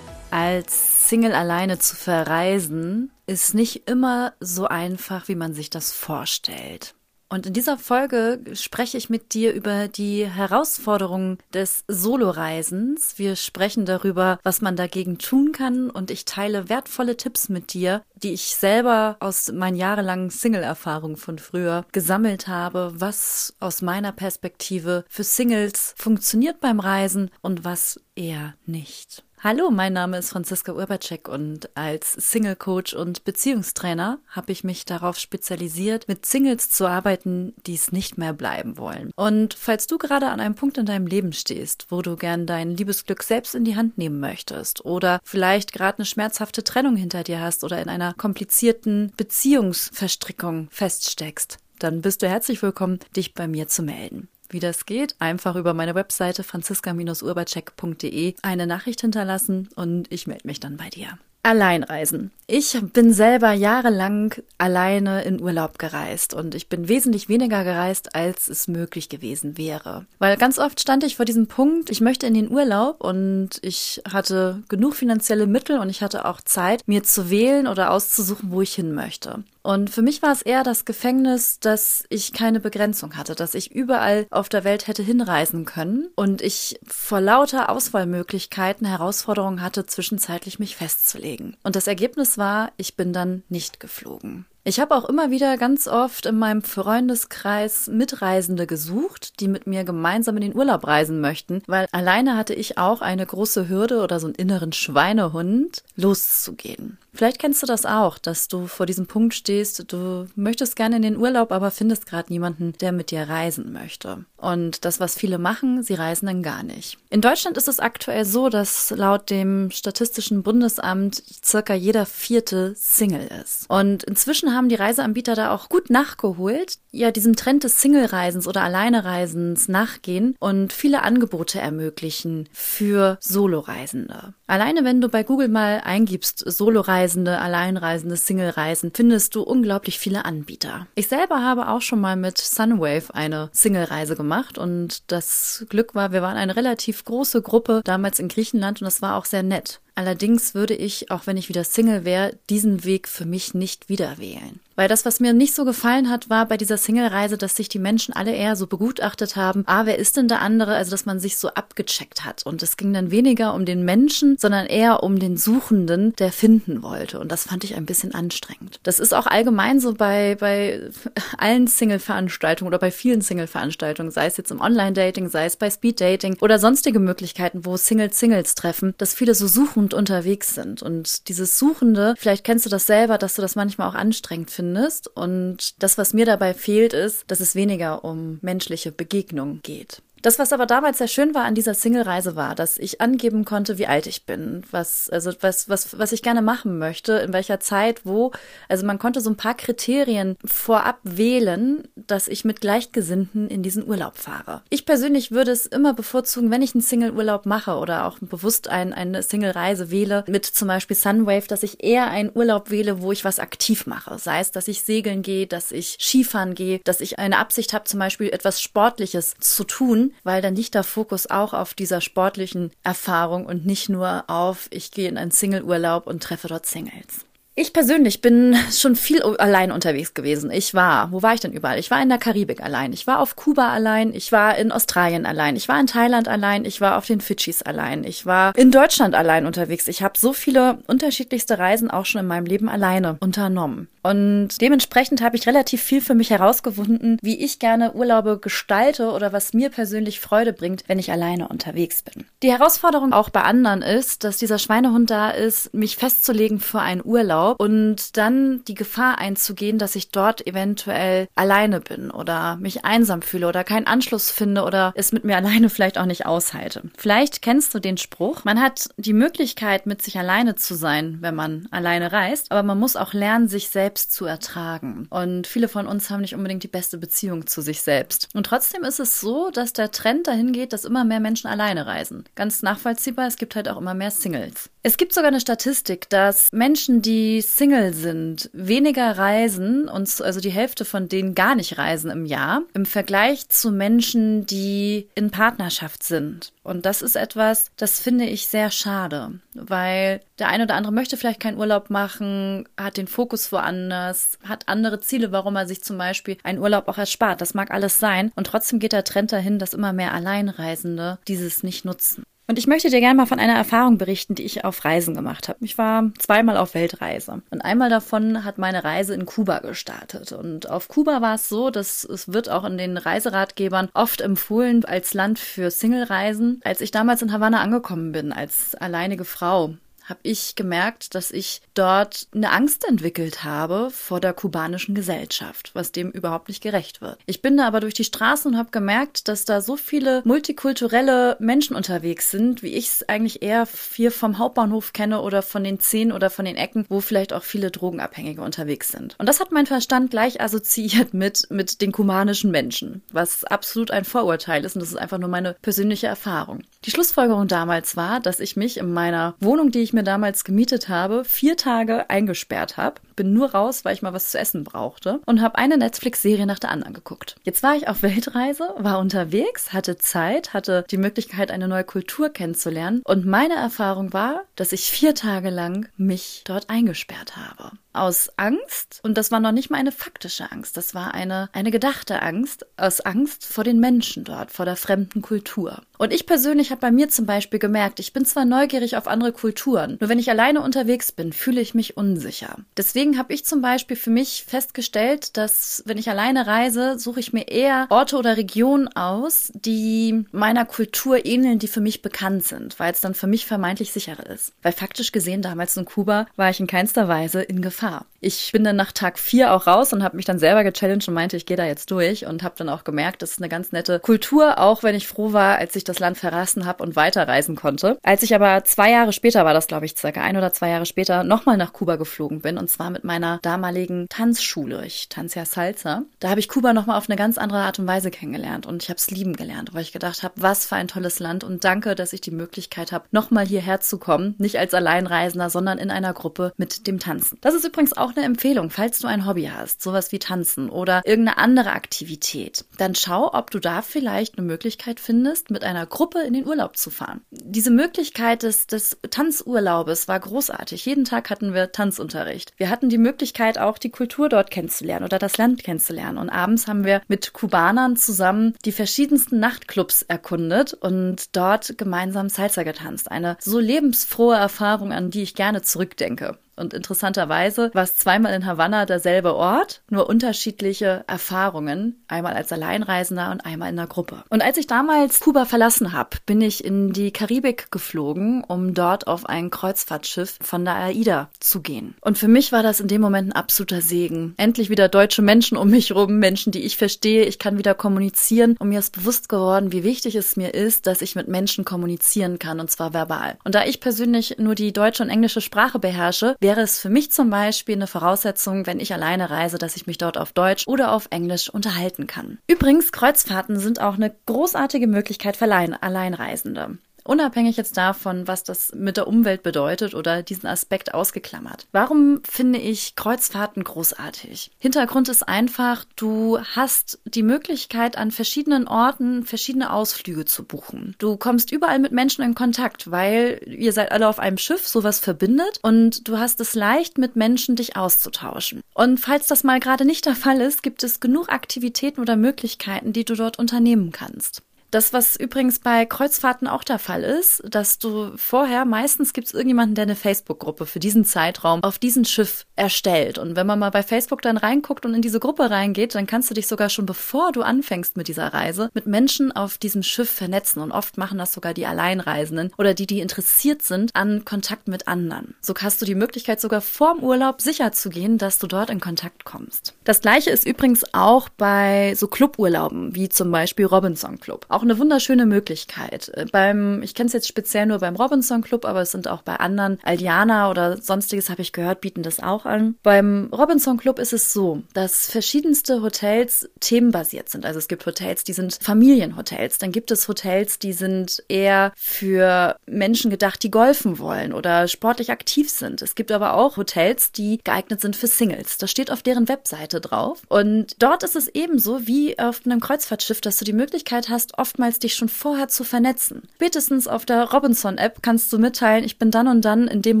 Als 0.30 0.89
Single 1.10 1.34
alleine 1.34 1.80
zu 1.80 1.96
verreisen, 1.96 3.10
ist 3.26 3.52
nicht 3.52 3.88
immer 3.90 4.32
so 4.38 4.68
einfach, 4.68 5.26
wie 5.26 5.34
man 5.34 5.54
sich 5.54 5.68
das 5.68 5.90
vorstellt. 5.90 6.94
Und 7.28 7.46
in 7.46 7.52
dieser 7.52 7.78
Folge 7.78 8.40
spreche 8.52 8.96
ich 8.96 9.10
mit 9.10 9.34
dir 9.34 9.52
über 9.52 9.88
die 9.88 10.24
Herausforderungen 10.24 11.38
des 11.52 11.82
Soloreisens. 11.88 13.18
Wir 13.18 13.34
sprechen 13.34 13.86
darüber, 13.86 14.38
was 14.44 14.60
man 14.60 14.76
dagegen 14.76 15.18
tun 15.18 15.50
kann 15.50 15.90
und 15.90 16.12
ich 16.12 16.26
teile 16.26 16.68
wertvolle 16.68 17.16
Tipps 17.16 17.48
mit 17.48 17.72
dir, 17.72 18.02
die 18.14 18.32
ich 18.32 18.54
selber 18.54 19.16
aus 19.18 19.50
meinen 19.50 19.76
jahrelangen 19.76 20.30
Single-Erfahrungen 20.30 21.16
von 21.16 21.40
früher 21.40 21.86
gesammelt 21.90 22.46
habe, 22.46 22.92
was 22.94 23.56
aus 23.58 23.82
meiner 23.82 24.12
Perspektive 24.12 25.04
für 25.08 25.24
Singles 25.24 25.92
funktioniert 25.96 26.60
beim 26.60 26.78
Reisen 26.78 27.32
und 27.40 27.64
was 27.64 28.00
eher 28.14 28.54
nicht. 28.64 29.24
Hallo, 29.42 29.70
mein 29.70 29.94
Name 29.94 30.18
ist 30.18 30.28
Franziska 30.28 30.72
Urbacek 30.72 31.26
und 31.26 31.74
als 31.74 32.12
Single 32.12 32.56
Coach 32.56 32.92
und 32.92 33.24
Beziehungstrainer 33.24 34.18
habe 34.28 34.52
ich 34.52 34.64
mich 34.64 34.84
darauf 34.84 35.16
spezialisiert, 35.16 36.08
mit 36.08 36.26
Singles 36.26 36.68
zu 36.68 36.86
arbeiten, 36.86 37.54
die 37.66 37.72
es 37.72 37.90
nicht 37.90 38.18
mehr 38.18 38.34
bleiben 38.34 38.76
wollen. 38.76 39.12
Und 39.16 39.54
falls 39.54 39.86
du 39.86 39.96
gerade 39.96 40.26
an 40.26 40.40
einem 40.40 40.56
Punkt 40.56 40.76
in 40.76 40.84
deinem 40.84 41.06
Leben 41.06 41.32
stehst, 41.32 41.86
wo 41.88 42.02
du 42.02 42.16
gern 42.16 42.44
dein 42.44 42.76
Liebesglück 42.76 43.22
selbst 43.22 43.54
in 43.54 43.64
die 43.64 43.76
Hand 43.76 43.96
nehmen 43.96 44.20
möchtest 44.20 44.84
oder 44.84 45.20
vielleicht 45.24 45.72
gerade 45.72 46.00
eine 46.00 46.04
schmerzhafte 46.04 46.62
Trennung 46.62 46.96
hinter 46.96 47.24
dir 47.24 47.40
hast 47.40 47.64
oder 47.64 47.80
in 47.80 47.88
einer 47.88 48.12
komplizierten 48.12 49.10
Beziehungsverstrickung 49.16 50.68
feststeckst, 50.70 51.56
dann 51.78 52.02
bist 52.02 52.20
du 52.20 52.28
herzlich 52.28 52.60
willkommen, 52.60 52.98
dich 53.16 53.32
bei 53.32 53.48
mir 53.48 53.68
zu 53.68 53.82
melden. 53.82 54.28
Wie 54.50 54.60
das 54.60 54.84
geht, 54.84 55.14
einfach 55.20 55.56
über 55.56 55.74
meine 55.74 55.94
Webseite 55.94 56.42
franziska-urbacek.de 56.42 58.34
eine 58.42 58.66
Nachricht 58.66 59.00
hinterlassen 59.00 59.68
und 59.76 60.12
ich 60.12 60.26
melde 60.26 60.46
mich 60.46 60.60
dann 60.60 60.76
bei 60.76 60.90
dir. 60.90 61.18
Alleinreisen. 61.42 62.32
Ich 62.46 62.78
bin 62.92 63.14
selber 63.14 63.52
jahrelang 63.52 64.34
alleine 64.58 65.22
in 65.22 65.40
Urlaub 65.40 65.78
gereist 65.78 66.34
und 66.34 66.54
ich 66.54 66.68
bin 66.68 66.88
wesentlich 66.88 67.28
weniger 67.28 67.64
gereist, 67.64 68.14
als 68.14 68.48
es 68.48 68.68
möglich 68.68 69.08
gewesen 69.08 69.56
wäre. 69.56 70.04
Weil 70.18 70.36
ganz 70.36 70.58
oft 70.58 70.80
stand 70.80 71.02
ich 71.02 71.16
vor 71.16 71.24
diesem 71.24 71.46
Punkt, 71.46 71.88
ich 71.88 72.02
möchte 72.02 72.26
in 72.26 72.34
den 72.34 72.50
Urlaub 72.50 73.00
und 73.00 73.50
ich 73.62 74.02
hatte 74.10 74.62
genug 74.68 74.96
finanzielle 74.96 75.46
Mittel 75.46 75.78
und 75.78 75.88
ich 75.88 76.02
hatte 76.02 76.26
auch 76.26 76.42
Zeit, 76.42 76.82
mir 76.86 77.04
zu 77.04 77.30
wählen 77.30 77.66
oder 77.66 77.92
auszusuchen, 77.92 78.50
wo 78.50 78.60
ich 78.60 78.74
hin 78.74 78.92
möchte. 78.92 79.42
Und 79.62 79.90
für 79.90 80.02
mich 80.02 80.22
war 80.22 80.32
es 80.32 80.42
eher 80.42 80.62
das 80.62 80.84
Gefängnis, 80.84 81.60
dass 81.60 82.04
ich 82.08 82.32
keine 82.32 82.60
Begrenzung 82.60 83.16
hatte, 83.16 83.34
dass 83.34 83.54
ich 83.54 83.72
überall 83.72 84.26
auf 84.30 84.48
der 84.48 84.64
Welt 84.64 84.86
hätte 84.86 85.02
hinreisen 85.02 85.64
können 85.64 86.08
und 86.14 86.40
ich 86.40 86.80
vor 86.86 87.20
lauter 87.20 87.68
Auswahlmöglichkeiten 87.68 88.86
Herausforderungen 88.86 89.62
hatte, 89.62 89.86
zwischenzeitlich 89.86 90.58
mich 90.58 90.76
festzulegen. 90.76 91.56
Und 91.62 91.76
das 91.76 91.86
Ergebnis 91.86 92.38
war, 92.38 92.72
ich 92.76 92.96
bin 92.96 93.12
dann 93.12 93.42
nicht 93.48 93.80
geflogen. 93.80 94.46
Ich 94.62 94.78
habe 94.78 94.94
auch 94.94 95.06
immer 95.06 95.30
wieder 95.30 95.56
ganz 95.56 95.88
oft 95.88 96.26
in 96.26 96.38
meinem 96.38 96.60
Freundeskreis 96.60 97.88
Mitreisende 97.88 98.66
gesucht, 98.66 99.40
die 99.40 99.48
mit 99.48 99.66
mir 99.66 99.84
gemeinsam 99.84 100.36
in 100.36 100.42
den 100.42 100.54
Urlaub 100.54 100.86
reisen 100.86 101.22
möchten, 101.22 101.62
weil 101.66 101.86
alleine 101.92 102.36
hatte 102.36 102.52
ich 102.52 102.76
auch 102.76 103.00
eine 103.00 103.24
große 103.24 103.70
Hürde 103.70 104.02
oder 104.02 104.20
so 104.20 104.26
einen 104.26 104.34
inneren 104.34 104.72
Schweinehund, 104.72 105.82
loszugehen. 105.96 106.98
Vielleicht 107.12 107.38
kennst 107.38 107.62
du 107.62 107.66
das 107.66 107.86
auch, 107.86 108.18
dass 108.18 108.48
du 108.48 108.66
vor 108.66 108.86
diesem 108.86 109.06
Punkt 109.06 109.34
stehst, 109.34 109.92
du 109.92 110.26
möchtest 110.36 110.76
gerne 110.76 110.96
in 110.96 111.02
den 111.02 111.16
Urlaub, 111.16 111.52
aber 111.52 111.70
findest 111.70 112.06
gerade 112.06 112.32
niemanden, 112.32 112.72
der 112.80 112.92
mit 112.92 113.10
dir 113.10 113.28
reisen 113.28 113.72
möchte. 113.72 114.24
Und 114.36 114.84
das, 114.84 115.00
was 115.00 115.16
viele 115.16 115.38
machen, 115.38 115.82
sie 115.82 115.94
reisen 115.94 116.26
dann 116.26 116.42
gar 116.42 116.62
nicht. 116.62 116.98
In 117.10 117.20
Deutschland 117.20 117.56
ist 117.56 117.68
es 117.68 117.80
aktuell 117.80 118.24
so, 118.24 118.48
dass 118.48 118.90
laut 118.90 119.30
dem 119.30 119.70
Statistischen 119.70 120.42
Bundesamt 120.42 121.22
circa 121.44 121.74
jeder 121.74 122.06
vierte 122.06 122.74
Single 122.76 123.28
ist. 123.44 123.68
Und 123.68 124.04
inzwischen 124.04 124.54
haben 124.54 124.68
die 124.68 124.76
Reiseanbieter 124.76 125.34
da 125.34 125.54
auch 125.54 125.68
gut 125.68 125.90
nachgeholt, 125.90 126.78
ja, 126.92 127.10
diesem 127.10 127.36
Trend 127.36 127.64
des 127.64 127.80
Single-Reisens 127.80 128.46
oder 128.46 128.62
Alleinereisens 128.62 129.68
nachgehen 129.68 130.34
und 130.40 130.72
viele 130.72 131.02
Angebote 131.02 131.60
ermöglichen 131.60 132.48
für 132.52 133.18
Soloreisende. 133.20 134.34
Alleine 134.46 134.84
wenn 134.84 135.00
du 135.00 135.08
bei 135.08 135.22
Google 135.22 135.48
mal 135.48 135.80
eingibst, 135.84 136.38
Soloreisende, 136.38 137.38
Alleinreisende, 137.38 138.16
Single-Reisen, 138.16 138.90
findest 138.94 139.34
du 139.34 139.42
unglaublich 139.42 139.98
viele 139.98 140.24
Anbieter. 140.24 140.88
Ich 140.96 141.08
selber 141.08 141.42
habe 141.42 141.68
auch 141.68 141.82
schon 141.82 142.00
mal 142.00 142.16
mit 142.16 142.38
Sunwave 142.38 143.14
eine 143.14 143.50
Single-Reise 143.52 144.16
gemacht 144.16 144.58
und 144.58 145.10
das 145.12 145.64
Glück 145.68 145.94
war, 145.94 146.12
wir 146.12 146.22
waren 146.22 146.36
eine 146.36 146.56
relativ 146.56 147.04
große 147.04 147.42
Gruppe 147.42 147.82
damals 147.84 148.18
in 148.18 148.28
Griechenland 148.28 148.80
und 148.80 148.86
das 148.86 149.02
war 149.02 149.16
auch 149.16 149.24
sehr 149.24 149.42
nett. 149.42 149.80
Allerdings 149.94 150.54
würde 150.54 150.74
ich, 150.74 151.10
auch 151.10 151.26
wenn 151.26 151.36
ich 151.36 151.48
wieder 151.48 151.62
Single 151.62 152.04
wäre, 152.04 152.38
diesen 152.48 152.84
Weg 152.84 153.06
für 153.06 153.26
mich 153.26 153.54
nicht 153.54 153.88
wieder 153.88 154.18
wählen. 154.18 154.60
Weil 154.80 154.88
das, 154.88 155.04
was 155.04 155.20
mir 155.20 155.34
nicht 155.34 155.54
so 155.54 155.66
gefallen 155.66 156.08
hat, 156.08 156.30
war 156.30 156.46
bei 156.46 156.56
dieser 156.56 156.78
Single-Reise, 156.78 157.36
dass 157.36 157.54
sich 157.54 157.68
die 157.68 157.78
Menschen 157.78 158.14
alle 158.14 158.34
eher 158.34 158.56
so 158.56 158.66
begutachtet 158.66 159.36
haben, 159.36 159.62
ah, 159.66 159.84
wer 159.84 159.98
ist 159.98 160.16
denn 160.16 160.26
der 160.26 160.40
andere? 160.40 160.74
Also, 160.74 160.90
dass 160.90 161.04
man 161.04 161.20
sich 161.20 161.36
so 161.36 161.48
abgecheckt 161.48 162.24
hat. 162.24 162.46
Und 162.46 162.62
es 162.62 162.78
ging 162.78 162.94
dann 162.94 163.10
weniger 163.10 163.52
um 163.52 163.66
den 163.66 163.84
Menschen, 163.84 164.38
sondern 164.38 164.64
eher 164.64 165.02
um 165.02 165.18
den 165.18 165.36
Suchenden, 165.36 166.16
der 166.16 166.32
finden 166.32 166.82
wollte. 166.82 167.20
Und 167.20 167.30
das 167.30 167.44
fand 167.44 167.62
ich 167.64 167.74
ein 167.74 167.84
bisschen 167.84 168.14
anstrengend. 168.14 168.80
Das 168.82 169.00
ist 169.00 169.12
auch 169.12 169.26
allgemein 169.26 169.80
so 169.80 169.92
bei, 169.92 170.38
bei 170.40 170.80
allen 171.36 171.66
Single-Veranstaltungen 171.66 172.68
oder 172.68 172.78
bei 172.78 172.90
vielen 172.90 173.20
Single-Veranstaltungen, 173.20 174.10
sei 174.10 174.24
es 174.24 174.38
jetzt 174.38 174.50
im 174.50 174.62
Online-Dating, 174.62 175.28
sei 175.28 175.44
es 175.44 175.56
bei 175.56 175.68
Speed-Dating 175.68 176.38
oder 176.40 176.58
sonstige 176.58 177.00
Möglichkeiten, 177.00 177.66
wo 177.66 177.76
Singles 177.76 178.18
Singles 178.18 178.54
treffen, 178.54 178.94
dass 178.96 179.12
viele 179.12 179.34
so 179.34 179.46
suchend 179.46 179.92
unterwegs 179.92 180.54
sind. 180.54 180.80
Und 180.80 181.28
dieses 181.28 181.58
Suchende, 181.58 182.14
vielleicht 182.16 182.44
kennst 182.44 182.64
du 182.64 182.70
das 182.70 182.86
selber, 182.86 183.18
dass 183.18 183.34
du 183.34 183.42
das 183.42 183.56
manchmal 183.56 183.86
auch 183.86 183.94
anstrengend 183.94 184.50
findest 184.50 184.69
findest. 184.70 185.08
Und 185.08 185.82
das, 185.82 185.98
was 185.98 186.14
mir 186.14 186.26
dabei 186.26 186.54
fehlt, 186.54 186.92
ist, 186.92 187.24
dass 187.30 187.40
es 187.40 187.54
weniger 187.54 188.04
um 188.04 188.38
menschliche 188.42 188.92
Begegnung 188.92 189.60
geht. 189.62 190.02
Das, 190.22 190.38
was 190.38 190.52
aber 190.52 190.66
damals 190.66 190.98
sehr 190.98 191.08
schön 191.08 191.34
war 191.34 191.44
an 191.44 191.54
dieser 191.54 191.72
Single-Reise, 191.72 192.36
war, 192.36 192.54
dass 192.54 192.78
ich 192.78 193.00
angeben 193.00 193.44
konnte, 193.44 193.78
wie 193.78 193.86
alt 193.86 194.06
ich 194.06 194.26
bin, 194.26 194.62
was, 194.70 195.08
also 195.08 195.32
was, 195.40 195.68
was, 195.68 195.98
was 195.98 196.12
ich 196.12 196.22
gerne 196.22 196.42
machen 196.42 196.78
möchte, 196.78 197.14
in 197.14 197.32
welcher 197.32 197.58
Zeit, 197.60 198.04
wo. 198.04 198.32
Also 198.68 198.84
man 198.84 198.98
konnte 198.98 199.20
so 199.20 199.30
ein 199.30 199.36
paar 199.36 199.54
Kriterien 199.54 200.36
vorab 200.44 200.98
wählen, 201.02 201.88
dass 201.96 202.28
ich 202.28 202.44
mit 202.44 202.60
Gleichgesinnten 202.60 203.48
in 203.48 203.62
diesen 203.62 203.86
Urlaub 203.88 204.18
fahre. 204.18 204.62
Ich 204.68 204.84
persönlich 204.84 205.30
würde 205.30 205.52
es 205.52 205.64
immer 205.64 205.94
bevorzugen, 205.94 206.50
wenn 206.50 206.62
ich 206.62 206.74
einen 206.74 206.82
Single-Urlaub 206.82 207.46
mache 207.46 207.76
oder 207.76 208.04
auch 208.04 208.18
bewusst 208.20 208.68
ein, 208.68 208.92
eine 208.92 209.22
Single-Reise 209.22 209.90
wähle, 209.90 210.24
mit 210.26 210.44
zum 210.44 210.68
Beispiel 210.68 210.96
Sunwave, 210.96 211.48
dass 211.48 211.62
ich 211.62 211.82
eher 211.82 212.08
einen 212.08 212.30
Urlaub 212.34 212.70
wähle, 212.70 213.00
wo 213.00 213.10
ich 213.12 213.24
was 213.24 213.38
aktiv 213.38 213.86
mache. 213.86 214.18
Sei 214.18 214.40
es, 214.40 214.50
dass 214.50 214.68
ich 214.68 214.82
segeln 214.82 215.22
gehe, 215.22 215.46
dass 215.46 215.72
ich 215.72 215.96
Skifahren 215.98 216.54
gehe, 216.54 216.80
dass 216.84 217.00
ich 217.00 217.18
eine 217.18 217.38
Absicht 217.38 217.72
habe, 217.72 217.84
zum 217.84 217.98
Beispiel 218.00 218.28
etwas 218.28 218.60
Sportliches 218.60 219.34
zu 219.40 219.64
tun 219.64 220.09
weil 220.22 220.42
dann 220.42 220.56
liegt 220.56 220.74
der 220.74 220.84
Fokus 220.84 221.28
auch 221.28 221.54
auf 221.54 221.74
dieser 221.74 222.00
sportlichen 222.00 222.70
Erfahrung 222.82 223.46
und 223.46 223.66
nicht 223.66 223.88
nur 223.88 224.24
auf, 224.28 224.68
ich 224.70 224.90
gehe 224.90 225.08
in 225.08 225.18
einen 225.18 225.30
Single-Urlaub 225.30 226.06
und 226.06 226.22
treffe 226.22 226.48
dort 226.48 226.66
Singles. 226.66 227.26
Ich 227.60 227.74
persönlich 227.74 228.22
bin 228.22 228.56
schon 228.72 228.96
viel 228.96 229.22
allein 229.22 229.70
unterwegs 229.70 230.14
gewesen. 230.14 230.50
Ich 230.50 230.72
war, 230.72 231.12
wo 231.12 231.20
war 231.20 231.34
ich 231.34 231.40
denn 231.40 231.52
überall? 231.52 231.78
Ich 231.78 231.90
war 231.90 232.00
in 232.00 232.08
der 232.08 232.16
Karibik 232.16 232.62
allein, 232.62 232.94
ich 232.94 233.06
war 233.06 233.18
auf 233.18 233.36
Kuba 233.36 233.68
allein, 233.68 234.14
ich 234.14 234.32
war 234.32 234.56
in 234.56 234.72
Australien 234.72 235.26
allein, 235.26 235.56
ich 235.56 235.68
war 235.68 235.78
in 235.78 235.86
Thailand 235.86 236.26
allein, 236.26 236.64
ich 236.64 236.80
war 236.80 236.96
auf 236.96 237.04
den 237.04 237.20
Fidschis 237.20 237.60
allein, 237.60 238.02
ich 238.04 238.24
war 238.24 238.56
in 238.56 238.70
Deutschland 238.70 239.14
allein 239.14 239.44
unterwegs. 239.44 239.88
Ich 239.88 240.02
habe 240.02 240.18
so 240.18 240.32
viele 240.32 240.78
unterschiedlichste 240.86 241.58
Reisen 241.58 241.90
auch 241.90 242.06
schon 242.06 242.22
in 242.22 242.26
meinem 242.28 242.46
Leben 242.46 242.70
alleine 242.70 243.18
unternommen. 243.20 243.88
Und 244.02 244.60
dementsprechend 244.62 245.20
habe 245.20 245.36
ich 245.36 245.46
relativ 245.46 245.82
viel 245.82 246.00
für 246.00 246.14
mich 246.14 246.30
herausgefunden, 246.30 247.18
wie 247.20 247.44
ich 247.44 247.58
gerne 247.58 247.92
Urlaube 247.92 248.38
gestalte 248.38 249.10
oder 249.10 249.34
was 249.34 249.52
mir 249.52 249.68
persönlich 249.68 250.20
Freude 250.20 250.54
bringt, 250.54 250.84
wenn 250.86 250.98
ich 250.98 251.12
alleine 251.12 251.48
unterwegs 251.48 252.00
bin. 252.00 252.24
Die 252.42 252.50
Herausforderung 252.50 253.12
auch 253.12 253.28
bei 253.28 253.42
anderen 253.42 253.82
ist, 253.82 254.24
dass 254.24 254.38
dieser 254.38 254.58
Schweinehund 254.58 255.10
da 255.10 255.30
ist, 255.30 255.74
mich 255.74 255.96
festzulegen 255.96 256.60
für 256.60 256.80
einen 256.80 257.04
Urlaub 257.04 257.49
Urlaub 257.50 257.60
und 257.60 258.16
dann 258.16 258.64
die 258.64 258.74
Gefahr 258.74 259.18
einzugehen, 259.18 259.78
dass 259.78 259.96
ich 259.96 260.10
dort 260.10 260.46
eventuell 260.46 261.28
alleine 261.34 261.80
bin 261.80 262.10
oder 262.10 262.56
mich 262.56 262.84
einsam 262.84 263.22
fühle 263.22 263.48
oder 263.48 263.64
keinen 263.64 263.86
Anschluss 263.86 264.30
finde 264.30 264.62
oder 264.62 264.92
es 264.94 265.12
mit 265.12 265.24
mir 265.24 265.36
alleine 265.40 265.70
vielleicht 265.70 265.98
auch 265.98 266.06
nicht 266.06 266.26
aushalte. 266.26 266.82
Vielleicht 266.96 267.42
kennst 267.42 267.74
du 267.74 267.78
den 267.78 267.96
Spruch, 267.96 268.44
man 268.44 268.60
hat 268.60 268.88
die 268.96 269.12
Möglichkeit, 269.12 269.86
mit 269.86 270.02
sich 270.02 270.18
alleine 270.18 270.54
zu 270.54 270.74
sein, 270.74 271.18
wenn 271.20 271.34
man 271.34 271.68
alleine 271.70 272.12
reist, 272.12 272.50
aber 272.50 272.62
man 272.62 272.78
muss 272.78 272.96
auch 272.96 273.12
lernen, 273.12 273.48
sich 273.48 273.68
selbst 273.68 274.12
zu 274.12 274.24
ertragen. 274.24 275.06
Und 275.10 275.46
viele 275.46 275.68
von 275.68 275.86
uns 275.86 276.10
haben 276.10 276.20
nicht 276.20 276.34
unbedingt 276.34 276.62
die 276.62 276.68
beste 276.68 276.98
Beziehung 276.98 277.46
zu 277.46 277.62
sich 277.62 277.82
selbst. 277.82 278.28
Und 278.34 278.46
trotzdem 278.46 278.84
ist 278.84 279.00
es 279.00 279.20
so, 279.20 279.50
dass 279.50 279.72
der 279.72 279.90
Trend 279.90 280.26
dahin 280.26 280.52
geht, 280.52 280.72
dass 280.72 280.84
immer 280.84 281.04
mehr 281.04 281.20
Menschen 281.20 281.48
alleine 281.48 281.86
reisen. 281.86 282.24
Ganz 282.34 282.62
nachvollziehbar, 282.62 283.26
es 283.26 283.36
gibt 283.36 283.56
halt 283.56 283.68
auch 283.68 283.78
immer 283.78 283.94
mehr 283.94 284.10
Singles. 284.10 284.70
Es 284.82 284.96
gibt 284.96 285.12
sogar 285.12 285.28
eine 285.28 285.40
Statistik, 285.40 286.08
dass 286.08 286.48
Menschen, 286.52 287.02
die 287.02 287.39
Single 287.42 287.94
sind, 287.94 288.50
weniger 288.52 289.18
reisen, 289.18 289.88
und 289.88 290.20
also 290.20 290.40
die 290.40 290.50
Hälfte 290.50 290.84
von 290.84 291.08
denen 291.08 291.34
gar 291.34 291.54
nicht 291.54 291.78
reisen 291.78 292.10
im 292.10 292.26
Jahr, 292.26 292.62
im 292.74 292.86
Vergleich 292.86 293.48
zu 293.48 293.70
Menschen, 293.70 294.46
die 294.46 295.08
in 295.14 295.30
Partnerschaft 295.30 296.02
sind. 296.02 296.52
Und 296.62 296.86
das 296.86 297.02
ist 297.02 297.16
etwas, 297.16 297.70
das 297.76 298.00
finde 298.00 298.26
ich 298.26 298.46
sehr 298.46 298.70
schade, 298.70 299.40
weil 299.54 300.20
der 300.38 300.48
eine 300.48 300.64
oder 300.64 300.74
andere 300.74 300.92
möchte 300.92 301.16
vielleicht 301.16 301.40
keinen 301.40 301.58
Urlaub 301.58 301.90
machen, 301.90 302.68
hat 302.76 302.96
den 302.96 303.06
Fokus 303.06 303.50
woanders, 303.50 304.38
hat 304.46 304.68
andere 304.68 305.00
Ziele, 305.00 305.32
warum 305.32 305.56
er 305.56 305.66
sich 305.66 305.82
zum 305.82 305.98
Beispiel 305.98 306.36
einen 306.42 306.58
Urlaub 306.58 306.88
auch 306.88 306.98
erspart. 306.98 307.40
Das 307.40 307.54
mag 307.54 307.70
alles 307.70 307.98
sein. 307.98 308.30
Und 308.36 308.46
trotzdem 308.46 308.78
geht 308.78 308.92
der 308.92 309.04
Trend 309.04 309.32
dahin, 309.32 309.58
dass 309.58 309.74
immer 309.74 309.92
mehr 309.92 310.12
Alleinreisende 310.14 311.18
dieses 311.26 311.62
nicht 311.62 311.84
nutzen. 311.84 312.24
Und 312.50 312.58
ich 312.58 312.66
möchte 312.66 312.90
dir 312.90 312.98
gerne 312.98 313.14
mal 313.14 313.26
von 313.26 313.38
einer 313.38 313.54
Erfahrung 313.54 313.96
berichten, 313.96 314.34
die 314.34 314.42
ich 314.42 314.64
auf 314.64 314.84
Reisen 314.84 315.14
gemacht 315.14 315.48
habe. 315.48 315.64
Ich 315.64 315.78
war 315.78 316.10
zweimal 316.18 316.56
auf 316.56 316.74
Weltreise. 316.74 317.42
Und 317.48 317.60
einmal 317.60 317.90
davon 317.90 318.42
hat 318.42 318.58
meine 318.58 318.82
Reise 318.82 319.14
in 319.14 319.24
Kuba 319.24 319.60
gestartet. 319.60 320.32
Und 320.32 320.68
auf 320.68 320.88
Kuba 320.88 321.22
war 321.22 321.36
es 321.36 321.48
so, 321.48 321.70
dass 321.70 322.02
es 322.02 322.32
wird 322.32 322.50
auch 322.50 322.64
in 322.64 322.76
den 322.76 322.96
Reiseratgebern 322.96 323.88
oft 323.94 324.20
empfohlen 324.20 324.84
als 324.84 325.14
Land 325.14 325.38
für 325.38 325.70
Single-Reisen. 325.70 326.60
Als 326.64 326.80
ich 326.80 326.90
damals 326.90 327.22
in 327.22 327.30
Havanna 327.32 327.60
angekommen 327.60 328.10
bin, 328.10 328.32
als 328.32 328.74
alleinige 328.74 329.24
Frau, 329.24 329.74
habe 330.10 330.20
ich 330.22 330.54
gemerkt, 330.56 331.14
dass 331.14 331.30
ich 331.30 331.62
dort 331.74 332.26
eine 332.34 332.50
Angst 332.50 332.86
entwickelt 332.86 333.44
habe 333.44 333.90
vor 333.90 334.20
der 334.20 334.34
kubanischen 334.34 334.94
Gesellschaft, 334.94 335.70
was 335.74 335.92
dem 335.92 336.10
überhaupt 336.10 336.48
nicht 336.48 336.62
gerecht 336.62 337.00
wird. 337.00 337.18
Ich 337.26 337.42
bin 337.42 337.56
da 337.56 337.66
aber 337.66 337.80
durch 337.80 337.94
die 337.94 338.04
Straßen 338.04 338.52
und 338.52 338.58
habe 338.58 338.70
gemerkt, 338.70 339.28
dass 339.28 339.44
da 339.44 339.60
so 339.60 339.76
viele 339.76 340.22
multikulturelle 340.24 341.36
Menschen 341.38 341.76
unterwegs 341.76 342.30
sind, 342.30 342.62
wie 342.62 342.74
ich 342.74 342.88
es 342.88 343.08
eigentlich 343.08 343.42
eher 343.42 343.66
hier 343.94 344.10
vom 344.10 344.38
Hauptbahnhof 344.38 344.92
kenne 344.92 345.22
oder 345.22 345.42
von 345.42 345.64
den 345.64 345.80
Zehen 345.80 346.12
oder 346.12 346.30
von 346.30 346.44
den 346.44 346.56
Ecken, 346.56 346.84
wo 346.88 347.00
vielleicht 347.00 347.32
auch 347.32 347.44
viele 347.44 347.70
Drogenabhängige 347.70 348.42
unterwegs 348.42 348.88
sind. 348.88 349.14
Und 349.18 349.28
das 349.28 349.40
hat 349.40 349.52
mein 349.52 349.66
Verstand 349.66 350.10
gleich 350.10 350.40
assoziiert 350.40 351.14
mit, 351.14 351.46
mit 351.50 351.80
den 351.80 351.92
kubanischen 351.92 352.50
Menschen, 352.50 353.02
was 353.12 353.44
absolut 353.44 353.90
ein 353.90 354.04
Vorurteil 354.04 354.64
ist 354.64 354.74
und 354.74 354.80
das 354.80 354.90
ist 354.90 354.96
einfach 354.96 355.18
nur 355.18 355.28
meine 355.28 355.54
persönliche 355.62 356.08
Erfahrung. 356.08 356.62
Die 356.84 356.90
Schlussfolgerung 356.90 357.46
damals 357.46 357.96
war, 357.96 358.20
dass 358.20 358.40
ich 358.40 358.56
mich 358.56 358.78
in 358.78 358.92
meiner 358.92 359.34
Wohnung, 359.40 359.70
die 359.70 359.80
ich 359.80 359.92
mir 359.92 359.99
mir 360.00 360.04
damals 360.04 360.44
gemietet 360.44 360.88
habe, 360.88 361.24
vier 361.26 361.58
Tage 361.58 362.08
eingesperrt 362.08 362.78
habe. 362.78 363.02
Bin 363.16 363.34
nur 363.34 363.52
raus, 363.52 363.84
weil 363.84 363.92
ich 363.92 364.00
mal 364.00 364.14
was 364.14 364.30
zu 364.30 364.38
essen 364.38 364.64
brauchte 364.64 365.20
und 365.26 365.42
habe 365.42 365.58
eine 365.58 365.76
Netflix-Serie 365.76 366.46
nach 366.46 366.58
der 366.58 366.70
anderen 366.70 366.94
geguckt. 366.94 367.36
Jetzt 367.44 367.62
war 367.62 367.76
ich 367.76 367.86
auf 367.86 368.02
Weltreise, 368.02 368.70
war 368.78 368.98
unterwegs, 368.98 369.74
hatte 369.74 369.98
Zeit, 369.98 370.54
hatte 370.54 370.86
die 370.90 370.96
Möglichkeit, 370.96 371.50
eine 371.50 371.68
neue 371.68 371.84
Kultur 371.84 372.30
kennenzulernen 372.30 373.02
und 373.04 373.26
meine 373.26 373.54
Erfahrung 373.54 374.14
war, 374.14 374.44
dass 374.56 374.72
ich 374.72 374.90
vier 374.90 375.14
Tage 375.14 375.50
lang 375.50 375.88
mich 375.98 376.42
dort 376.46 376.70
eingesperrt 376.70 377.36
habe 377.36 377.72
aus 377.92 378.30
Angst, 378.36 379.00
und 379.02 379.16
das 379.18 379.30
war 379.30 379.40
noch 379.40 379.52
nicht 379.52 379.70
mal 379.70 379.78
eine 379.78 379.92
faktische 379.92 380.50
Angst, 380.52 380.76
das 380.76 380.94
war 380.94 381.14
eine, 381.14 381.48
eine 381.52 381.70
gedachte 381.70 382.22
Angst, 382.22 382.66
aus 382.76 383.00
Angst 383.00 383.44
vor 383.44 383.64
den 383.64 383.80
Menschen 383.80 384.24
dort, 384.24 384.50
vor 384.50 384.64
der 384.64 384.76
fremden 384.76 385.22
Kultur. 385.22 385.82
Und 385.98 386.12
ich 386.12 386.26
persönlich 386.26 386.70
habe 386.70 386.80
bei 386.80 386.90
mir 386.90 387.08
zum 387.08 387.26
Beispiel 387.26 387.58
gemerkt, 387.58 388.00
ich 388.00 388.12
bin 388.12 388.24
zwar 388.24 388.44
neugierig 388.44 388.96
auf 388.96 389.06
andere 389.06 389.32
Kulturen, 389.32 389.98
nur 390.00 390.08
wenn 390.08 390.18
ich 390.18 390.30
alleine 390.30 390.62
unterwegs 390.62 391.12
bin, 391.12 391.32
fühle 391.32 391.60
ich 391.60 391.74
mich 391.74 391.96
unsicher. 391.96 392.56
Deswegen 392.76 393.18
habe 393.18 393.34
ich 393.34 393.44
zum 393.44 393.60
Beispiel 393.60 393.96
für 393.96 394.10
mich 394.10 394.44
festgestellt, 394.46 395.36
dass 395.36 395.82
wenn 395.86 395.98
ich 395.98 396.08
alleine 396.08 396.46
reise, 396.46 396.98
suche 396.98 397.20
ich 397.20 397.32
mir 397.32 397.48
eher 397.48 397.86
Orte 397.90 398.16
oder 398.16 398.36
Regionen 398.36 398.88
aus, 398.88 399.50
die 399.54 400.24
meiner 400.32 400.64
Kultur 400.64 401.26
ähneln, 401.26 401.58
die 401.58 401.68
für 401.68 401.80
mich 401.80 402.02
bekannt 402.02 402.44
sind, 402.44 402.78
weil 402.78 402.92
es 402.92 403.00
dann 403.00 403.14
für 403.14 403.26
mich 403.26 403.46
vermeintlich 403.46 403.92
sicherer 403.92 404.26
ist. 404.26 404.52
Weil 404.62 404.72
faktisch 404.72 405.12
gesehen, 405.12 405.42
damals 405.42 405.76
in 405.76 405.84
Kuba 405.84 406.26
war 406.36 406.50
ich 406.50 406.60
in 406.60 406.66
keinster 406.66 407.08
Weise 407.08 407.42
in 407.42 407.60
Gefahr 407.60 407.79
Gefahr. 407.80 408.04
Ich 408.22 408.52
bin 408.52 408.64
dann 408.64 408.76
nach 408.76 408.92
Tag 408.92 409.18
vier 409.18 409.54
auch 409.54 409.66
raus 409.66 409.94
und 409.94 410.02
habe 410.02 410.16
mich 410.16 410.26
dann 410.26 410.38
selber 410.38 410.62
gechallenged 410.62 411.08
und 411.08 411.14
meinte, 411.14 411.38
ich 411.38 411.46
gehe 411.46 411.56
da 411.56 411.64
jetzt 411.64 411.90
durch 411.90 412.26
und 412.26 412.42
habe 412.42 412.54
dann 412.58 412.68
auch 412.68 412.84
gemerkt, 412.84 413.22
das 413.22 413.30
ist 413.30 413.38
eine 413.38 413.48
ganz 413.48 413.72
nette 413.72 413.98
Kultur, 413.98 414.58
auch 414.58 414.82
wenn 414.82 414.94
ich 414.94 415.08
froh 415.08 415.32
war, 415.32 415.56
als 415.56 415.74
ich 415.74 415.84
das 415.84 415.98
Land 415.98 416.18
verlassen 416.18 416.66
habe 416.66 416.82
und 416.82 416.96
weiterreisen 416.96 417.56
konnte. 417.56 417.98
Als 418.02 418.22
ich 418.22 418.34
aber 418.34 418.62
zwei 418.64 418.90
Jahre 418.90 419.14
später, 419.14 419.46
war 419.46 419.54
das 419.54 419.68
glaube 419.68 419.86
ich 419.86 419.96
circa 419.96 420.20
ein 420.20 420.36
oder 420.36 420.52
zwei 420.52 420.68
Jahre 420.68 420.84
später, 420.84 421.24
nochmal 421.24 421.56
nach 421.56 421.72
Kuba 421.72 421.96
geflogen 421.96 422.42
bin 422.42 422.58
und 422.58 422.68
zwar 422.68 422.90
mit 422.90 423.04
meiner 423.04 423.38
damaligen 423.40 424.06
Tanzschule. 424.10 424.84
Ich 424.84 425.08
tanze 425.08 425.38
ja 425.38 425.46
Salsa. 425.46 426.02
Da 426.18 426.28
habe 426.28 426.40
ich 426.40 426.48
Kuba 426.48 426.74
nochmal 426.74 426.98
auf 426.98 427.08
eine 427.08 427.16
ganz 427.16 427.38
andere 427.38 427.60
Art 427.60 427.78
und 427.78 427.86
Weise 427.86 428.10
kennengelernt 428.10 428.66
und 428.66 428.82
ich 428.82 428.90
habe 428.90 428.98
es 428.98 429.10
lieben 429.10 429.34
gelernt, 429.34 429.72
weil 429.72 429.82
ich 429.82 429.92
gedacht 429.92 430.22
habe, 430.22 430.34
was 430.36 430.66
für 430.66 430.76
ein 430.76 430.88
tolles 430.88 431.20
Land 431.20 431.42
und 431.42 431.64
danke, 431.64 431.94
dass 431.94 432.12
ich 432.12 432.20
die 432.20 432.30
Möglichkeit 432.30 432.92
habe, 432.92 433.06
nochmal 433.12 433.46
hierher 433.46 433.80
zu 433.80 433.96
kommen, 433.96 434.34
nicht 434.36 434.58
als 434.58 434.74
Alleinreisender, 434.74 435.48
sondern 435.48 435.78
in 435.78 435.90
einer 435.90 436.12
Gruppe 436.12 436.52
mit 436.58 436.86
dem 436.86 436.98
Tanzen. 436.98 437.38
Das 437.40 437.54
ist 437.54 437.69
übrigens 437.70 437.96
auch 437.96 438.16
eine 438.16 438.26
Empfehlung, 438.26 438.70
falls 438.70 438.98
du 438.98 439.06
ein 439.06 439.26
Hobby 439.26 439.50
hast, 439.54 439.80
sowas 439.80 440.10
wie 440.10 440.18
Tanzen 440.18 440.68
oder 440.70 441.02
irgendeine 441.04 441.38
andere 441.38 441.70
Aktivität, 441.70 442.64
dann 442.78 442.96
schau, 442.96 443.32
ob 443.32 443.50
du 443.50 443.60
da 443.60 443.80
vielleicht 443.80 444.36
eine 444.36 444.46
Möglichkeit 444.46 444.98
findest, 444.98 445.50
mit 445.50 445.62
einer 445.62 445.86
Gruppe 445.86 446.20
in 446.20 446.32
den 446.32 446.46
Urlaub 446.46 446.76
zu 446.76 446.90
fahren. 446.90 447.20
Diese 447.30 447.70
Möglichkeit 447.70 448.42
des, 448.42 448.66
des 448.66 448.98
Tanzurlaubes 449.08 450.08
war 450.08 450.18
großartig. 450.18 450.84
Jeden 450.84 451.04
Tag 451.04 451.30
hatten 451.30 451.54
wir 451.54 451.70
Tanzunterricht. 451.70 452.52
Wir 452.56 452.70
hatten 452.70 452.88
die 452.88 452.98
Möglichkeit, 452.98 453.58
auch 453.58 453.78
die 453.78 453.90
Kultur 453.90 454.28
dort 454.28 454.50
kennenzulernen 454.50 455.04
oder 455.04 455.20
das 455.20 455.38
Land 455.38 455.62
kennenzulernen. 455.62 456.18
Und 456.18 456.28
abends 456.28 456.66
haben 456.66 456.84
wir 456.84 457.02
mit 457.06 457.32
Kubanern 457.32 457.96
zusammen 457.96 458.54
die 458.64 458.72
verschiedensten 458.72 459.38
Nachtclubs 459.38 460.02
erkundet 460.02 460.74
und 460.74 461.36
dort 461.36 461.78
gemeinsam 461.78 462.28
Salsa 462.28 462.64
getanzt. 462.64 463.10
Eine 463.10 463.36
so 463.40 463.60
lebensfrohe 463.60 464.36
Erfahrung, 464.36 464.92
an 464.92 465.10
die 465.10 465.22
ich 465.22 465.34
gerne 465.34 465.62
zurückdenke. 465.62 466.36
Und 466.60 466.74
interessanterweise 466.74 467.70
war 467.72 467.84
es 467.84 467.96
zweimal 467.96 468.34
in 468.34 468.44
Havanna 468.44 468.84
derselbe 468.84 469.34
Ort, 469.34 469.80
nur 469.88 470.08
unterschiedliche 470.08 471.04
Erfahrungen, 471.06 472.04
einmal 472.06 472.34
als 472.34 472.52
Alleinreisender 472.52 473.30
und 473.30 473.46
einmal 473.46 473.70
in 473.70 473.78
einer 473.78 473.88
Gruppe. 473.88 474.24
Und 474.28 474.42
als 474.42 474.58
ich 474.58 474.66
damals 474.66 475.20
Kuba 475.20 475.46
verlassen 475.46 475.92
habe, 475.92 476.18
bin 476.26 476.42
ich 476.42 476.62
in 476.62 476.92
die 476.92 477.12
Karibik 477.12 477.70
geflogen, 477.70 478.44
um 478.44 478.74
dort 478.74 479.06
auf 479.06 479.26
ein 479.26 479.48
Kreuzfahrtschiff 479.48 480.38
von 480.42 480.66
der 480.66 480.76
AIDA 480.76 481.30
zu 481.40 481.62
gehen. 481.62 481.94
Und 482.02 482.18
für 482.18 482.28
mich 482.28 482.52
war 482.52 482.62
das 482.62 482.80
in 482.80 482.88
dem 482.88 483.00
Moment 483.00 483.28
ein 483.28 483.36
absoluter 483.36 483.80
Segen. 483.80 484.34
Endlich 484.36 484.68
wieder 484.68 484.88
deutsche 484.88 485.22
Menschen 485.22 485.56
um 485.56 485.70
mich 485.70 485.92
rum, 485.92 486.18
Menschen, 486.18 486.52
die 486.52 486.60
ich 486.60 486.76
verstehe. 486.76 487.24
Ich 487.24 487.38
kann 487.38 487.56
wieder 487.56 487.74
kommunizieren. 487.74 488.56
Und 488.58 488.68
mir 488.68 488.80
ist 488.80 488.94
bewusst 488.94 489.30
geworden, 489.30 489.72
wie 489.72 489.82
wichtig 489.82 490.14
es 490.14 490.36
mir 490.36 490.52
ist, 490.52 490.86
dass 490.86 491.00
ich 491.00 491.16
mit 491.16 491.26
Menschen 491.26 491.64
kommunizieren 491.64 492.38
kann, 492.38 492.60
und 492.60 492.70
zwar 492.70 492.92
verbal. 492.92 493.38
Und 493.44 493.54
da 493.54 493.64
ich 493.64 493.80
persönlich 493.80 494.36
nur 494.38 494.54
die 494.54 494.74
deutsche 494.74 495.02
und 495.02 495.08
englische 495.08 495.40
Sprache 495.40 495.78
beherrsche, 495.78 496.36
es 496.58 496.78
für 496.78 496.90
mich 496.90 497.10
zum 497.12 497.30
Beispiel 497.30 497.74
eine 497.74 497.86
Voraussetzung, 497.86 498.66
wenn 498.66 498.80
ich 498.80 498.92
alleine 498.92 499.30
reise, 499.30 499.58
dass 499.58 499.76
ich 499.76 499.86
mich 499.86 499.98
dort 499.98 500.18
auf 500.18 500.32
Deutsch 500.32 500.66
oder 500.66 500.92
auf 500.92 501.08
Englisch 501.10 501.48
unterhalten 501.50 502.06
kann. 502.06 502.38
Übrigens, 502.46 502.92
Kreuzfahrten 502.92 503.58
sind 503.58 503.80
auch 503.80 503.94
eine 503.94 504.14
großartige 504.26 504.86
Möglichkeit 504.86 505.36
für 505.36 505.44
Alleinreisende. 505.44 506.78
Unabhängig 507.10 507.56
jetzt 507.56 507.76
davon, 507.76 508.28
was 508.28 508.44
das 508.44 508.70
mit 508.72 508.96
der 508.96 509.08
Umwelt 509.08 509.42
bedeutet 509.42 509.94
oder 509.96 510.22
diesen 510.22 510.46
Aspekt 510.46 510.94
ausgeklammert. 510.94 511.66
Warum 511.72 512.20
finde 512.22 512.60
ich 512.60 512.94
Kreuzfahrten 512.94 513.64
großartig? 513.64 514.52
Hintergrund 514.60 515.08
ist 515.08 515.28
einfach, 515.28 515.84
du 515.96 516.38
hast 516.38 517.00
die 517.04 517.24
Möglichkeit, 517.24 517.98
an 517.98 518.12
verschiedenen 518.12 518.68
Orten 518.68 519.24
verschiedene 519.24 519.72
Ausflüge 519.72 520.24
zu 520.24 520.44
buchen. 520.44 520.94
Du 520.98 521.16
kommst 521.16 521.50
überall 521.50 521.80
mit 521.80 521.90
Menschen 521.90 522.22
in 522.22 522.36
Kontakt, 522.36 522.92
weil 522.92 523.40
ihr 523.44 523.72
seid 523.72 523.90
alle 523.90 524.06
auf 524.06 524.20
einem 524.20 524.38
Schiff, 524.38 524.68
sowas 524.68 525.00
verbindet 525.00 525.58
und 525.62 526.06
du 526.06 526.16
hast 526.16 526.40
es 526.40 526.54
leicht, 526.54 526.96
mit 526.96 527.16
Menschen 527.16 527.56
dich 527.56 527.74
auszutauschen. 527.74 528.62
Und 528.72 529.00
falls 529.00 529.26
das 529.26 529.42
mal 529.42 529.58
gerade 529.58 529.84
nicht 529.84 530.06
der 530.06 530.14
Fall 530.14 530.40
ist, 530.40 530.62
gibt 530.62 530.84
es 530.84 531.00
genug 531.00 531.28
Aktivitäten 531.28 532.00
oder 532.00 532.14
Möglichkeiten, 532.14 532.92
die 532.92 533.04
du 533.04 533.16
dort 533.16 533.40
unternehmen 533.40 533.90
kannst. 533.90 534.42
Das, 534.70 534.92
was 534.92 535.16
übrigens 535.16 535.58
bei 535.58 535.84
Kreuzfahrten 535.84 536.46
auch 536.46 536.62
der 536.62 536.78
Fall 536.78 537.02
ist, 537.02 537.42
dass 537.48 537.78
du 537.78 538.12
vorher, 538.16 538.64
meistens 538.64 539.12
gibt 539.12 539.26
es 539.26 539.34
irgendjemanden, 539.34 539.74
der 539.74 539.82
eine 539.82 539.96
Facebook-Gruppe 539.96 540.66
für 540.66 540.78
diesen 540.78 541.04
Zeitraum 541.04 541.62
auf 541.64 541.78
diesem 541.78 542.04
Schiff 542.04 542.46
erstellt. 542.56 543.18
Und 543.18 543.36
wenn 543.36 543.46
man 543.46 543.58
mal 543.58 543.70
bei 543.70 543.82
Facebook 543.82 544.22
dann 544.22 544.36
reinguckt 544.36 544.86
und 544.86 544.94
in 544.94 545.02
diese 545.02 545.18
Gruppe 545.18 545.50
reingeht, 545.50 545.94
dann 545.94 546.06
kannst 546.06 546.30
du 546.30 546.34
dich 546.34 546.46
sogar 546.46 546.68
schon 546.68 546.86
bevor 546.86 547.32
du 547.32 547.42
anfängst 547.42 547.96
mit 547.96 548.08
dieser 548.08 548.32
Reise 548.32 548.70
mit 548.74 548.86
Menschen 548.86 549.32
auf 549.32 549.58
diesem 549.58 549.82
Schiff 549.82 550.10
vernetzen. 550.10 550.62
Und 550.62 550.72
oft 550.72 550.98
machen 550.98 551.18
das 551.18 551.32
sogar 551.32 551.54
die 551.54 551.66
Alleinreisenden 551.66 552.52
oder 552.56 552.74
die, 552.74 552.86
die 552.86 553.00
interessiert 553.00 553.62
sind 553.62 553.94
an 553.94 554.24
Kontakt 554.24 554.68
mit 554.68 554.86
anderen. 554.86 555.34
So 555.40 555.54
hast 555.60 555.82
du 555.82 555.86
die 555.86 555.94
Möglichkeit, 555.94 556.40
sogar 556.40 556.60
vorm 556.60 557.00
Urlaub 557.00 557.40
sicher 557.40 557.72
zu 557.72 557.90
gehen, 557.90 558.18
dass 558.18 558.38
du 558.38 558.46
dort 558.46 558.70
in 558.70 558.80
Kontakt 558.80 559.24
kommst. 559.24 559.74
Das 559.84 560.00
gleiche 560.00 560.30
ist 560.30 560.46
übrigens 560.46 560.84
auch 560.92 561.28
bei 561.28 561.94
so 561.96 562.06
Cluburlauben, 562.06 562.94
wie 562.94 563.08
zum 563.08 563.30
Beispiel 563.32 563.66
Robinson 563.66 564.20
Club. 564.20 564.46
Auch 564.48 564.59
eine 564.62 564.78
wunderschöne 564.78 565.26
Möglichkeit. 565.26 566.10
Äh, 566.14 566.26
beim, 566.30 566.82
ich 566.82 566.94
kenne 566.94 567.08
es 567.08 567.12
jetzt 567.12 567.28
speziell 567.28 567.66
nur 567.66 567.78
beim 567.78 567.96
Robinson 567.96 568.42
Club, 568.42 568.64
aber 568.64 568.82
es 568.82 568.90
sind 568.90 569.08
auch 569.08 569.22
bei 569.22 569.36
anderen, 569.36 569.78
Aldiana 569.82 570.50
oder 570.50 570.80
sonstiges 570.80 571.30
habe 571.30 571.42
ich 571.42 571.52
gehört, 571.52 571.80
bieten 571.80 572.02
das 572.02 572.20
auch 572.20 572.46
an. 572.46 572.76
Beim 572.82 573.28
Robinson 573.32 573.76
Club 573.76 573.98
ist 573.98 574.12
es 574.12 574.32
so, 574.32 574.62
dass 574.74 575.10
verschiedenste 575.10 575.82
Hotels 575.82 576.48
themenbasiert 576.60 577.28
sind. 577.28 577.46
Also 577.46 577.58
es 577.58 577.68
gibt 577.68 577.86
Hotels, 577.86 578.24
die 578.24 578.32
sind 578.32 578.58
Familienhotels. 578.60 579.58
Dann 579.58 579.72
gibt 579.72 579.90
es 579.90 580.08
Hotels, 580.08 580.58
die 580.58 580.72
sind 580.72 581.22
eher 581.28 581.72
für 581.76 582.56
Menschen 582.66 583.10
gedacht, 583.10 583.42
die 583.42 583.50
golfen 583.50 583.98
wollen 583.98 584.32
oder 584.32 584.68
sportlich 584.68 585.10
aktiv 585.10 585.50
sind. 585.50 585.82
Es 585.82 585.94
gibt 585.94 586.12
aber 586.12 586.34
auch 586.34 586.56
Hotels, 586.56 587.12
die 587.12 587.38
geeignet 587.42 587.80
sind 587.80 587.96
für 587.96 588.06
Singles. 588.06 588.58
Das 588.58 588.70
steht 588.70 588.90
auf 588.90 589.02
deren 589.02 589.28
Webseite 589.28 589.80
drauf. 589.80 590.22
Und 590.28 590.82
dort 590.82 591.02
ist 591.02 591.16
es 591.16 591.28
ebenso 591.28 591.86
wie 591.86 592.18
auf 592.18 592.42
einem 592.44 592.60
Kreuzfahrtschiff, 592.60 593.20
dass 593.20 593.38
du 593.38 593.44
die 593.44 593.52
Möglichkeit 593.52 594.08
hast, 594.08 594.38
oftmals 594.50 594.80
dich 594.80 594.94
schon 594.94 595.08
vorher 595.08 595.46
zu 595.46 595.62
vernetzen. 595.62 596.22
Spätestens 596.34 596.88
auf 596.88 597.06
der 597.06 597.30
Robinson-App 597.30 598.02
kannst 598.02 598.32
du 598.32 598.38
mitteilen, 598.38 598.82
ich 598.82 598.98
bin 598.98 599.12
dann 599.12 599.28
und 599.28 599.44
dann 599.44 599.68
in 599.68 599.80
dem 599.80 600.00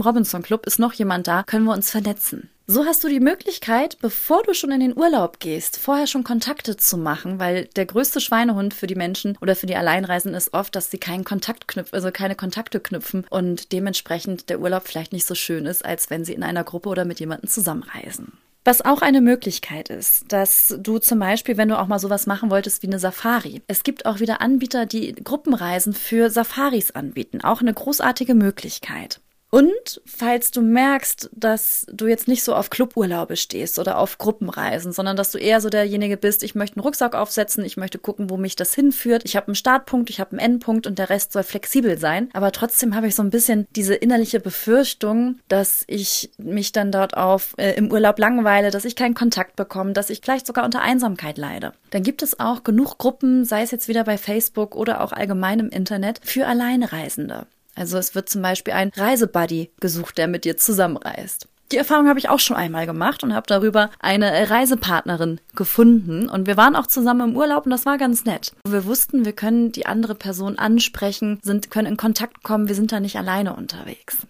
Robinson-Club, 0.00 0.66
ist 0.66 0.80
noch 0.80 0.92
jemand 0.92 1.28
da, 1.28 1.44
können 1.44 1.66
wir 1.66 1.72
uns 1.72 1.88
vernetzen. 1.90 2.50
So 2.66 2.84
hast 2.84 3.04
du 3.04 3.08
die 3.08 3.20
Möglichkeit, 3.20 3.98
bevor 4.00 4.42
du 4.42 4.52
schon 4.52 4.72
in 4.72 4.80
den 4.80 4.96
Urlaub 4.96 5.38
gehst, 5.38 5.78
vorher 5.78 6.08
schon 6.08 6.24
Kontakte 6.24 6.76
zu 6.76 6.96
machen, 6.98 7.38
weil 7.38 7.66
der 7.76 7.86
größte 7.86 8.20
Schweinehund 8.20 8.74
für 8.74 8.88
die 8.88 8.96
Menschen 8.96 9.38
oder 9.40 9.54
für 9.54 9.66
die 9.66 9.76
Alleinreisenden 9.76 10.36
ist 10.36 10.52
oft, 10.52 10.74
dass 10.74 10.90
sie 10.90 10.98
keinen 10.98 11.24
Kontakt 11.24 11.68
knüpfen, 11.68 11.94
also 11.94 12.10
keine 12.10 12.34
Kontakte 12.34 12.80
knüpfen 12.80 13.24
und 13.30 13.70
dementsprechend 13.70 14.50
der 14.50 14.60
Urlaub 14.60 14.86
vielleicht 14.86 15.12
nicht 15.12 15.26
so 15.26 15.36
schön 15.36 15.66
ist, 15.66 15.84
als 15.84 16.10
wenn 16.10 16.24
sie 16.24 16.34
in 16.34 16.42
einer 16.42 16.64
Gruppe 16.64 16.88
oder 16.88 17.04
mit 17.04 17.20
jemandem 17.20 17.48
zusammenreisen. 17.48 18.32
Was 18.62 18.82
auch 18.82 19.00
eine 19.00 19.22
Möglichkeit 19.22 19.88
ist, 19.88 20.30
dass 20.32 20.76
du 20.78 20.98
zum 20.98 21.18
Beispiel, 21.18 21.56
wenn 21.56 21.68
du 21.68 21.78
auch 21.78 21.86
mal 21.86 21.98
sowas 21.98 22.26
machen 22.26 22.50
wolltest 22.50 22.82
wie 22.82 22.88
eine 22.88 22.98
Safari, 22.98 23.62
es 23.68 23.84
gibt 23.84 24.04
auch 24.04 24.20
wieder 24.20 24.42
Anbieter, 24.42 24.84
die 24.84 25.14
Gruppenreisen 25.14 25.94
für 25.94 26.28
Safaris 26.28 26.90
anbieten. 26.90 27.40
Auch 27.40 27.62
eine 27.62 27.72
großartige 27.72 28.34
Möglichkeit. 28.34 29.20
Und 29.50 30.00
falls 30.06 30.52
du 30.52 30.62
merkst, 30.62 31.28
dass 31.32 31.84
du 31.92 32.06
jetzt 32.06 32.28
nicht 32.28 32.44
so 32.44 32.54
auf 32.54 32.70
Cluburlaube 32.70 33.36
stehst 33.36 33.80
oder 33.80 33.98
auf 33.98 34.16
Gruppenreisen, 34.16 34.92
sondern 34.92 35.16
dass 35.16 35.32
du 35.32 35.38
eher 35.38 35.60
so 35.60 35.68
derjenige 35.68 36.16
bist, 36.16 36.44
ich 36.44 36.54
möchte 36.54 36.76
einen 36.76 36.84
Rucksack 36.84 37.16
aufsetzen, 37.16 37.64
ich 37.64 37.76
möchte 37.76 37.98
gucken, 37.98 38.30
wo 38.30 38.36
mich 38.36 38.54
das 38.54 38.74
hinführt. 38.74 39.22
Ich 39.24 39.34
habe 39.34 39.48
einen 39.48 39.56
Startpunkt, 39.56 40.08
ich 40.08 40.20
habe 40.20 40.30
einen 40.32 40.38
Endpunkt 40.38 40.86
und 40.86 40.98
der 41.00 41.10
Rest 41.10 41.32
soll 41.32 41.42
flexibel 41.42 41.98
sein. 41.98 42.30
Aber 42.32 42.52
trotzdem 42.52 42.94
habe 42.94 43.08
ich 43.08 43.16
so 43.16 43.22
ein 43.22 43.30
bisschen 43.30 43.66
diese 43.74 43.94
innerliche 43.94 44.38
Befürchtung, 44.38 45.40
dass 45.48 45.82
ich 45.88 46.30
mich 46.38 46.70
dann 46.70 46.92
dort 46.92 47.16
auf 47.16 47.54
äh, 47.56 47.72
im 47.72 47.90
Urlaub 47.90 48.20
langweile, 48.20 48.70
dass 48.70 48.84
ich 48.84 48.94
keinen 48.94 49.14
Kontakt 49.14 49.56
bekomme, 49.56 49.94
dass 49.94 50.10
ich 50.10 50.20
vielleicht 50.22 50.46
sogar 50.46 50.64
unter 50.64 50.80
Einsamkeit 50.80 51.38
leide. 51.38 51.72
Dann 51.90 52.04
gibt 52.04 52.22
es 52.22 52.38
auch 52.38 52.62
genug 52.62 52.98
Gruppen, 52.98 53.44
sei 53.44 53.62
es 53.62 53.72
jetzt 53.72 53.88
wieder 53.88 54.04
bei 54.04 54.16
Facebook 54.16 54.76
oder 54.76 55.00
auch 55.00 55.12
allgemein 55.12 55.58
im 55.58 55.70
Internet, 55.70 56.20
für 56.22 56.46
Alleinreisende. 56.46 57.46
Also 57.74 57.98
es 57.98 58.14
wird 58.14 58.28
zum 58.28 58.42
Beispiel 58.42 58.74
ein 58.74 58.90
Reisebuddy 58.94 59.70
gesucht, 59.80 60.18
der 60.18 60.28
mit 60.28 60.44
dir 60.44 60.56
zusammenreist. 60.56 61.48
Die 61.72 61.76
Erfahrung 61.76 62.08
habe 62.08 62.18
ich 62.18 62.28
auch 62.28 62.40
schon 62.40 62.56
einmal 62.56 62.84
gemacht 62.84 63.22
und 63.22 63.32
habe 63.32 63.46
darüber 63.46 63.90
eine 64.00 64.50
Reisepartnerin 64.50 65.40
gefunden. 65.54 66.28
Und 66.28 66.48
wir 66.48 66.56
waren 66.56 66.74
auch 66.74 66.88
zusammen 66.88 67.30
im 67.30 67.36
Urlaub 67.36 67.64
und 67.64 67.70
das 67.70 67.86
war 67.86 67.96
ganz 67.96 68.24
nett. 68.24 68.52
Wir 68.66 68.84
wussten, 68.86 69.24
wir 69.24 69.32
können 69.32 69.70
die 69.70 69.86
andere 69.86 70.16
Person 70.16 70.58
ansprechen, 70.58 71.38
sind, 71.42 71.70
können 71.70 71.86
in 71.86 71.96
Kontakt 71.96 72.42
kommen, 72.42 72.66
wir 72.66 72.74
sind 72.74 72.90
da 72.90 72.98
nicht 72.98 73.16
alleine 73.16 73.54
unterwegs. 73.54 74.26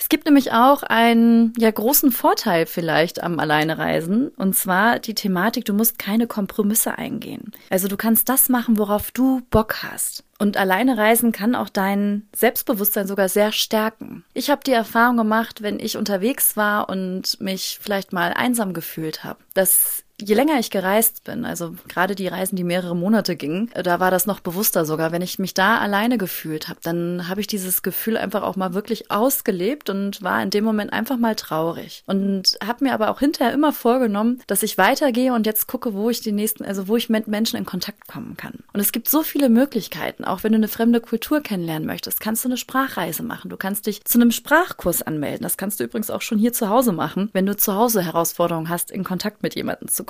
Es 0.00 0.08
gibt 0.08 0.24
nämlich 0.24 0.50
auch 0.52 0.82
einen 0.82 1.52
ja 1.58 1.70
großen 1.70 2.10
Vorteil 2.10 2.64
vielleicht 2.64 3.22
am 3.22 3.38
Alleinereisen 3.38 4.28
und 4.28 4.56
zwar 4.56 4.98
die 4.98 5.14
Thematik, 5.14 5.66
du 5.66 5.74
musst 5.74 5.98
keine 5.98 6.26
Kompromisse 6.26 6.96
eingehen. 6.96 7.52
Also 7.68 7.86
du 7.86 7.98
kannst 7.98 8.30
das 8.30 8.48
machen, 8.48 8.78
worauf 8.78 9.10
du 9.10 9.42
Bock 9.50 9.82
hast. 9.82 10.24
Und 10.38 10.56
alleine 10.56 10.96
reisen 10.96 11.32
kann 11.32 11.54
auch 11.54 11.68
dein 11.68 12.26
Selbstbewusstsein 12.34 13.06
sogar 13.06 13.28
sehr 13.28 13.52
stärken. 13.52 14.24
Ich 14.32 14.48
habe 14.48 14.62
die 14.64 14.72
Erfahrung 14.72 15.18
gemacht, 15.18 15.60
wenn 15.60 15.78
ich 15.78 15.98
unterwegs 15.98 16.56
war 16.56 16.88
und 16.88 17.38
mich 17.42 17.78
vielleicht 17.82 18.14
mal 18.14 18.32
einsam 18.32 18.72
gefühlt 18.72 19.22
habe, 19.22 19.40
dass 19.52 20.04
je 20.20 20.34
länger 20.34 20.58
ich 20.58 20.70
gereist 20.70 21.24
bin, 21.24 21.44
also 21.44 21.74
gerade 21.88 22.14
die 22.14 22.28
Reisen, 22.28 22.56
die 22.56 22.64
mehrere 22.64 22.96
Monate 22.96 23.36
gingen, 23.36 23.70
da 23.74 24.00
war 24.00 24.10
das 24.10 24.26
noch 24.26 24.40
bewusster 24.40 24.84
sogar. 24.84 25.12
Wenn 25.12 25.22
ich 25.22 25.38
mich 25.38 25.54
da 25.54 25.78
alleine 25.78 26.18
gefühlt 26.18 26.68
habe, 26.68 26.80
dann 26.82 27.28
habe 27.28 27.40
ich 27.40 27.46
dieses 27.46 27.82
Gefühl 27.82 28.16
einfach 28.16 28.42
auch 28.42 28.56
mal 28.56 28.74
wirklich 28.74 29.10
ausgelebt 29.10 29.90
und 29.90 30.22
war 30.22 30.42
in 30.42 30.50
dem 30.50 30.64
Moment 30.64 30.92
einfach 30.92 31.16
mal 31.16 31.34
traurig. 31.34 32.04
Und 32.06 32.58
habe 32.64 32.84
mir 32.84 32.94
aber 32.94 33.10
auch 33.10 33.20
hinterher 33.20 33.52
immer 33.52 33.72
vorgenommen, 33.72 34.42
dass 34.46 34.62
ich 34.62 34.78
weitergehe 34.78 35.32
und 35.32 35.46
jetzt 35.46 35.66
gucke, 35.66 35.94
wo 35.94 36.10
ich 36.10 36.20
die 36.20 36.32
nächsten, 36.32 36.64
also 36.64 36.88
wo 36.88 36.96
ich 36.96 37.08
mit 37.08 37.28
Menschen 37.28 37.56
in 37.56 37.64
Kontakt 37.64 38.06
kommen 38.08 38.36
kann. 38.36 38.54
Und 38.72 38.80
es 38.80 38.92
gibt 38.92 39.08
so 39.08 39.22
viele 39.22 39.48
Möglichkeiten. 39.48 40.24
Auch 40.24 40.42
wenn 40.42 40.52
du 40.52 40.56
eine 40.56 40.68
fremde 40.68 41.00
Kultur 41.00 41.40
kennenlernen 41.40 41.86
möchtest, 41.86 42.20
kannst 42.20 42.44
du 42.44 42.48
eine 42.48 42.56
Sprachreise 42.56 43.22
machen. 43.22 43.50
Du 43.50 43.56
kannst 43.56 43.86
dich 43.86 44.04
zu 44.04 44.18
einem 44.18 44.30
Sprachkurs 44.30 45.02
anmelden. 45.02 45.42
Das 45.42 45.56
kannst 45.56 45.80
du 45.80 45.84
übrigens 45.84 46.10
auch 46.10 46.22
schon 46.22 46.38
hier 46.38 46.52
zu 46.52 46.68
Hause 46.68 46.92
machen, 46.92 47.30
wenn 47.32 47.46
du 47.46 47.56
zu 47.56 47.74
Hause 47.74 48.02
Herausforderungen 48.02 48.68
hast, 48.68 48.90
in 48.90 49.04
Kontakt 49.04 49.42
mit 49.42 49.54
jemandem 49.54 49.88
zu 49.88 50.04
kommen. 50.04 50.09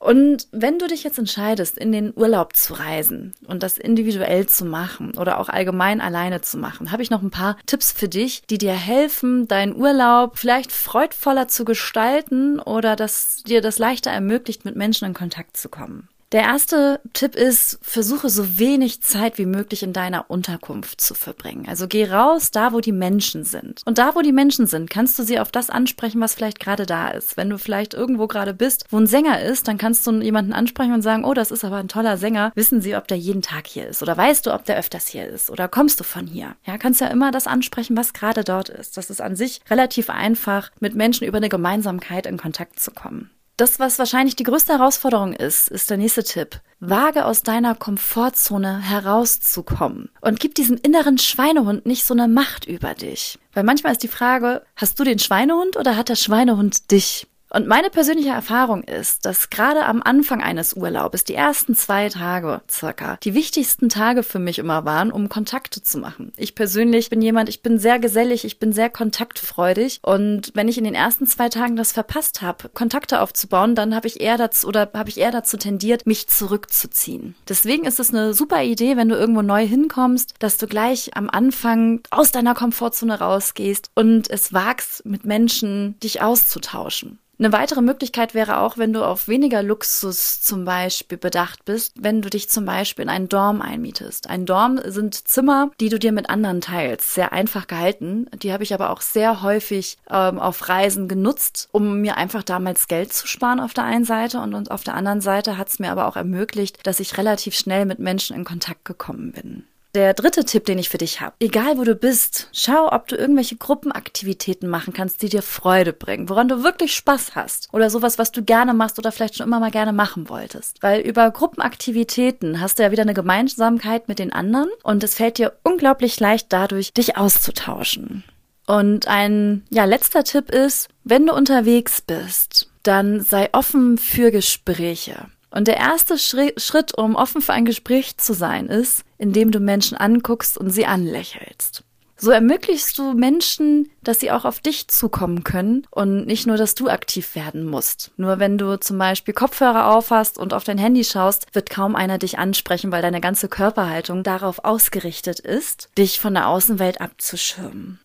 Und 0.00 0.48
wenn 0.50 0.78
du 0.78 0.86
dich 0.86 1.04
jetzt 1.04 1.18
entscheidest, 1.18 1.76
in 1.76 1.92
den 1.92 2.14
Urlaub 2.16 2.56
zu 2.56 2.72
reisen 2.72 3.34
und 3.46 3.62
das 3.62 3.76
individuell 3.76 4.46
zu 4.46 4.64
machen 4.64 5.12
oder 5.18 5.38
auch 5.38 5.50
allgemein 5.50 6.00
alleine 6.00 6.40
zu 6.40 6.56
machen, 6.56 6.90
habe 6.90 7.02
ich 7.02 7.10
noch 7.10 7.20
ein 7.20 7.30
paar 7.30 7.58
Tipps 7.66 7.92
für 7.92 8.08
dich, 8.08 8.42
die 8.48 8.56
dir 8.56 8.72
helfen, 8.72 9.46
deinen 9.46 9.76
Urlaub 9.76 10.38
vielleicht 10.38 10.72
freudvoller 10.72 11.48
zu 11.48 11.66
gestalten 11.66 12.60
oder 12.60 12.96
dass 12.96 13.42
dir 13.42 13.60
das 13.60 13.78
leichter 13.78 14.10
ermöglicht, 14.10 14.64
mit 14.64 14.74
Menschen 14.74 15.04
in 15.04 15.14
Kontakt 15.14 15.58
zu 15.58 15.68
kommen. 15.68 16.08
Der 16.32 16.42
erste 16.42 17.00
Tipp 17.12 17.34
ist, 17.34 17.80
versuche 17.82 18.28
so 18.28 18.56
wenig 18.56 19.02
Zeit 19.02 19.36
wie 19.36 19.46
möglich 19.46 19.82
in 19.82 19.92
deiner 19.92 20.30
Unterkunft 20.30 21.00
zu 21.00 21.14
verbringen. 21.14 21.66
Also 21.68 21.88
geh 21.88 22.08
raus, 22.08 22.52
da 22.52 22.72
wo 22.72 22.78
die 22.78 22.92
Menschen 22.92 23.42
sind. 23.42 23.82
Und 23.84 23.98
da 23.98 24.14
wo 24.14 24.20
die 24.20 24.30
Menschen 24.30 24.68
sind, 24.68 24.88
kannst 24.90 25.18
du 25.18 25.24
sie 25.24 25.40
auf 25.40 25.50
das 25.50 25.70
ansprechen, 25.70 26.20
was 26.20 26.34
vielleicht 26.34 26.60
gerade 26.60 26.86
da 26.86 27.08
ist. 27.08 27.36
Wenn 27.36 27.50
du 27.50 27.58
vielleicht 27.58 27.94
irgendwo 27.94 28.28
gerade 28.28 28.54
bist, 28.54 28.84
wo 28.90 28.98
ein 28.98 29.08
Sänger 29.08 29.42
ist, 29.42 29.66
dann 29.66 29.76
kannst 29.76 30.06
du 30.06 30.20
jemanden 30.20 30.52
ansprechen 30.52 30.92
und 30.92 31.02
sagen, 31.02 31.24
oh, 31.24 31.34
das 31.34 31.50
ist 31.50 31.64
aber 31.64 31.78
ein 31.78 31.88
toller 31.88 32.16
Sänger. 32.16 32.52
Wissen 32.54 32.80
sie, 32.80 32.94
ob 32.94 33.08
der 33.08 33.18
jeden 33.18 33.42
Tag 33.42 33.66
hier 33.66 33.88
ist? 33.88 34.00
Oder 34.00 34.16
weißt 34.16 34.46
du, 34.46 34.54
ob 34.54 34.64
der 34.64 34.78
öfters 34.78 35.08
hier 35.08 35.26
ist? 35.26 35.50
Oder 35.50 35.66
kommst 35.66 35.98
du 35.98 36.04
von 36.04 36.28
hier? 36.28 36.54
Ja, 36.64 36.78
kannst 36.78 37.00
ja 37.00 37.08
immer 37.08 37.32
das 37.32 37.48
ansprechen, 37.48 37.96
was 37.96 38.12
gerade 38.12 38.44
dort 38.44 38.68
ist. 38.68 38.96
Das 38.96 39.10
ist 39.10 39.20
an 39.20 39.34
sich 39.34 39.62
relativ 39.68 40.08
einfach, 40.08 40.70
mit 40.78 40.94
Menschen 40.94 41.26
über 41.26 41.38
eine 41.38 41.48
Gemeinsamkeit 41.48 42.26
in 42.26 42.36
Kontakt 42.36 42.78
zu 42.78 42.92
kommen. 42.92 43.30
Das, 43.60 43.78
was 43.78 43.98
wahrscheinlich 43.98 44.36
die 44.36 44.44
größte 44.44 44.72
Herausforderung 44.72 45.34
ist, 45.34 45.68
ist 45.68 45.90
der 45.90 45.98
nächste 45.98 46.24
Tipp. 46.24 46.62
Wage 46.78 47.26
aus 47.26 47.42
deiner 47.42 47.74
Komfortzone 47.74 48.80
herauszukommen 48.80 50.08
und 50.22 50.40
gib 50.40 50.54
diesem 50.54 50.78
inneren 50.82 51.18
Schweinehund 51.18 51.84
nicht 51.84 52.04
so 52.04 52.14
eine 52.14 52.26
Macht 52.26 52.64
über 52.64 52.94
dich. 52.94 53.38
Weil 53.52 53.64
manchmal 53.64 53.92
ist 53.92 54.02
die 54.02 54.08
Frage, 54.08 54.62
hast 54.76 54.98
du 54.98 55.04
den 55.04 55.18
Schweinehund 55.18 55.76
oder 55.76 55.94
hat 55.94 56.08
der 56.08 56.16
Schweinehund 56.16 56.90
dich? 56.90 57.26
Und 57.52 57.66
meine 57.66 57.90
persönliche 57.90 58.30
Erfahrung 58.30 58.84
ist, 58.84 59.26
dass 59.26 59.50
gerade 59.50 59.84
am 59.84 60.02
Anfang 60.02 60.40
eines 60.40 60.74
Urlaubes, 60.74 61.24
die 61.24 61.34
ersten 61.34 61.74
zwei 61.74 62.08
Tage 62.08 62.60
circa, 62.70 63.18
die 63.24 63.34
wichtigsten 63.34 63.88
Tage 63.88 64.22
für 64.22 64.38
mich 64.38 64.60
immer 64.60 64.84
waren, 64.84 65.10
um 65.10 65.28
Kontakte 65.28 65.82
zu 65.82 65.98
machen. 65.98 66.32
Ich 66.36 66.54
persönlich 66.54 67.10
bin 67.10 67.20
jemand, 67.20 67.48
ich 67.48 67.60
bin 67.62 67.78
sehr 67.78 67.98
gesellig, 67.98 68.44
ich 68.44 68.60
bin 68.60 68.72
sehr 68.72 68.88
kontaktfreudig 68.88 69.98
und 70.02 70.52
wenn 70.54 70.68
ich 70.68 70.78
in 70.78 70.84
den 70.84 70.94
ersten 70.94 71.26
zwei 71.26 71.48
Tagen 71.48 71.74
das 71.74 71.90
verpasst 71.90 72.40
habe, 72.40 72.68
Kontakte 72.68 73.20
aufzubauen, 73.20 73.74
dann 73.74 73.96
habe 73.96 74.06
ich 74.06 74.20
eher 74.20 74.38
dazu 74.38 74.68
oder 74.68 74.88
habe 74.94 75.08
ich 75.08 75.18
eher 75.18 75.32
dazu 75.32 75.56
tendiert, 75.56 76.06
mich 76.06 76.28
zurückzuziehen. 76.28 77.34
Deswegen 77.48 77.84
ist 77.84 77.98
es 77.98 78.10
eine 78.10 78.32
super 78.32 78.62
Idee, 78.62 78.96
wenn 78.96 79.08
du 79.08 79.16
irgendwo 79.16 79.42
neu 79.42 79.66
hinkommst, 79.66 80.34
dass 80.38 80.56
du 80.56 80.68
gleich 80.68 81.16
am 81.16 81.28
Anfang 81.28 82.00
aus 82.10 82.30
deiner 82.30 82.54
Komfortzone 82.54 83.18
rausgehst 83.18 83.90
und 83.96 84.30
es 84.30 84.52
wagst, 84.52 85.04
mit 85.04 85.24
Menschen 85.24 85.98
dich 85.98 86.22
auszutauschen. 86.22 87.18
Eine 87.40 87.52
weitere 87.52 87.80
Möglichkeit 87.80 88.34
wäre 88.34 88.58
auch, 88.58 88.76
wenn 88.76 88.92
du 88.92 89.02
auf 89.02 89.26
weniger 89.26 89.62
Luxus 89.62 90.42
zum 90.42 90.66
Beispiel 90.66 91.16
bedacht 91.16 91.64
bist, 91.64 91.94
wenn 91.98 92.20
du 92.20 92.28
dich 92.28 92.50
zum 92.50 92.66
Beispiel 92.66 93.04
in 93.04 93.08
einen 93.08 93.30
Dorm 93.30 93.62
einmietest. 93.62 94.28
Ein 94.28 94.44
Dorm 94.44 94.78
sind 94.84 95.26
Zimmer, 95.26 95.70
die 95.80 95.88
du 95.88 95.98
dir 95.98 96.12
mit 96.12 96.28
anderen 96.28 96.60
teilst. 96.60 97.14
Sehr 97.14 97.32
einfach 97.32 97.66
gehalten. 97.66 98.26
Die 98.34 98.52
habe 98.52 98.62
ich 98.62 98.74
aber 98.74 98.90
auch 98.90 99.00
sehr 99.00 99.40
häufig 99.40 99.96
ähm, 100.10 100.38
auf 100.38 100.68
Reisen 100.68 101.08
genutzt, 101.08 101.70
um 101.72 102.02
mir 102.02 102.18
einfach 102.18 102.42
damals 102.42 102.88
Geld 102.88 103.10
zu 103.14 103.26
sparen 103.26 103.60
auf 103.60 103.72
der 103.72 103.84
einen 103.84 104.04
Seite 104.04 104.40
und, 104.40 104.52
und 104.52 104.70
auf 104.70 104.84
der 104.84 104.92
anderen 104.92 105.22
Seite 105.22 105.56
hat 105.56 105.70
es 105.70 105.78
mir 105.78 105.92
aber 105.92 106.08
auch 106.08 106.16
ermöglicht, 106.16 106.86
dass 106.86 107.00
ich 107.00 107.16
relativ 107.16 107.54
schnell 107.54 107.86
mit 107.86 108.00
Menschen 108.00 108.36
in 108.36 108.44
Kontakt 108.44 108.84
gekommen 108.84 109.32
bin. 109.32 109.64
Der 109.94 110.14
dritte 110.14 110.44
Tipp, 110.44 110.66
den 110.66 110.78
ich 110.78 110.88
für 110.88 110.98
dich 110.98 111.20
habe. 111.20 111.34
Egal 111.40 111.76
wo 111.76 111.82
du 111.82 111.96
bist, 111.96 112.48
schau, 112.52 112.92
ob 112.92 113.08
du 113.08 113.16
irgendwelche 113.16 113.56
Gruppenaktivitäten 113.56 114.68
machen 114.68 114.92
kannst, 114.92 115.20
die 115.20 115.28
dir 115.28 115.42
Freude 115.42 115.92
bringen, 115.92 116.28
woran 116.28 116.46
du 116.46 116.62
wirklich 116.62 116.94
Spaß 116.94 117.34
hast. 117.34 117.68
Oder 117.72 117.90
sowas, 117.90 118.16
was 118.16 118.30
du 118.30 118.44
gerne 118.44 118.72
machst 118.72 119.00
oder 119.00 119.10
vielleicht 119.10 119.36
schon 119.36 119.46
immer 119.46 119.58
mal 119.58 119.72
gerne 119.72 119.92
machen 119.92 120.28
wolltest. 120.28 120.80
Weil 120.80 121.00
über 121.00 121.28
Gruppenaktivitäten 121.32 122.60
hast 122.60 122.78
du 122.78 122.84
ja 122.84 122.92
wieder 122.92 123.02
eine 123.02 123.14
Gemeinsamkeit 123.14 124.06
mit 124.06 124.20
den 124.20 124.32
anderen 124.32 124.68
und 124.84 125.02
es 125.02 125.16
fällt 125.16 125.38
dir 125.38 125.54
unglaublich 125.64 126.20
leicht 126.20 126.52
dadurch, 126.52 126.92
dich 126.92 127.16
auszutauschen. 127.16 128.22
Und 128.68 129.08
ein 129.08 129.64
ja, 129.70 129.86
letzter 129.86 130.22
Tipp 130.22 130.50
ist, 130.50 130.88
wenn 131.02 131.26
du 131.26 131.34
unterwegs 131.34 132.00
bist, 132.00 132.70
dann 132.84 133.20
sei 133.20 133.48
offen 133.52 133.98
für 133.98 134.30
Gespräche. 134.30 135.26
Und 135.50 135.66
der 135.66 135.76
erste 135.76 136.16
Schritt, 136.18 136.96
um 136.96 137.16
offen 137.16 137.42
für 137.42 137.52
ein 137.52 137.64
Gespräch 137.64 138.16
zu 138.16 138.34
sein, 138.34 138.68
ist, 138.68 139.02
indem 139.18 139.50
du 139.50 139.60
Menschen 139.60 139.96
anguckst 139.96 140.56
und 140.56 140.70
sie 140.70 140.86
anlächelst. 140.86 141.84
So 142.22 142.30
ermöglichst 142.30 142.98
du 142.98 143.14
Menschen, 143.14 143.88
dass 144.02 144.20
sie 144.20 144.30
auch 144.30 144.44
auf 144.44 144.60
dich 144.60 144.88
zukommen 144.88 145.42
können 145.42 145.86
und 145.90 146.26
nicht 146.26 146.46
nur, 146.46 146.58
dass 146.58 146.74
du 146.74 146.90
aktiv 146.90 147.34
werden 147.34 147.64
musst. 147.64 148.10
Nur 148.18 148.38
wenn 148.38 148.58
du 148.58 148.78
zum 148.78 148.98
Beispiel 148.98 149.32
Kopfhörer 149.32 149.90
aufhast 149.90 150.36
und 150.36 150.52
auf 150.52 150.62
dein 150.62 150.76
Handy 150.76 151.02
schaust, 151.02 151.46
wird 151.54 151.70
kaum 151.70 151.96
einer 151.96 152.18
dich 152.18 152.38
ansprechen, 152.38 152.92
weil 152.92 153.00
deine 153.00 153.22
ganze 153.22 153.48
Körperhaltung 153.48 154.22
darauf 154.22 154.66
ausgerichtet 154.66 155.40
ist, 155.40 155.88
dich 155.96 156.20
von 156.20 156.34
der 156.34 156.48
Außenwelt 156.48 157.00
abzuschirmen. 157.00 158.00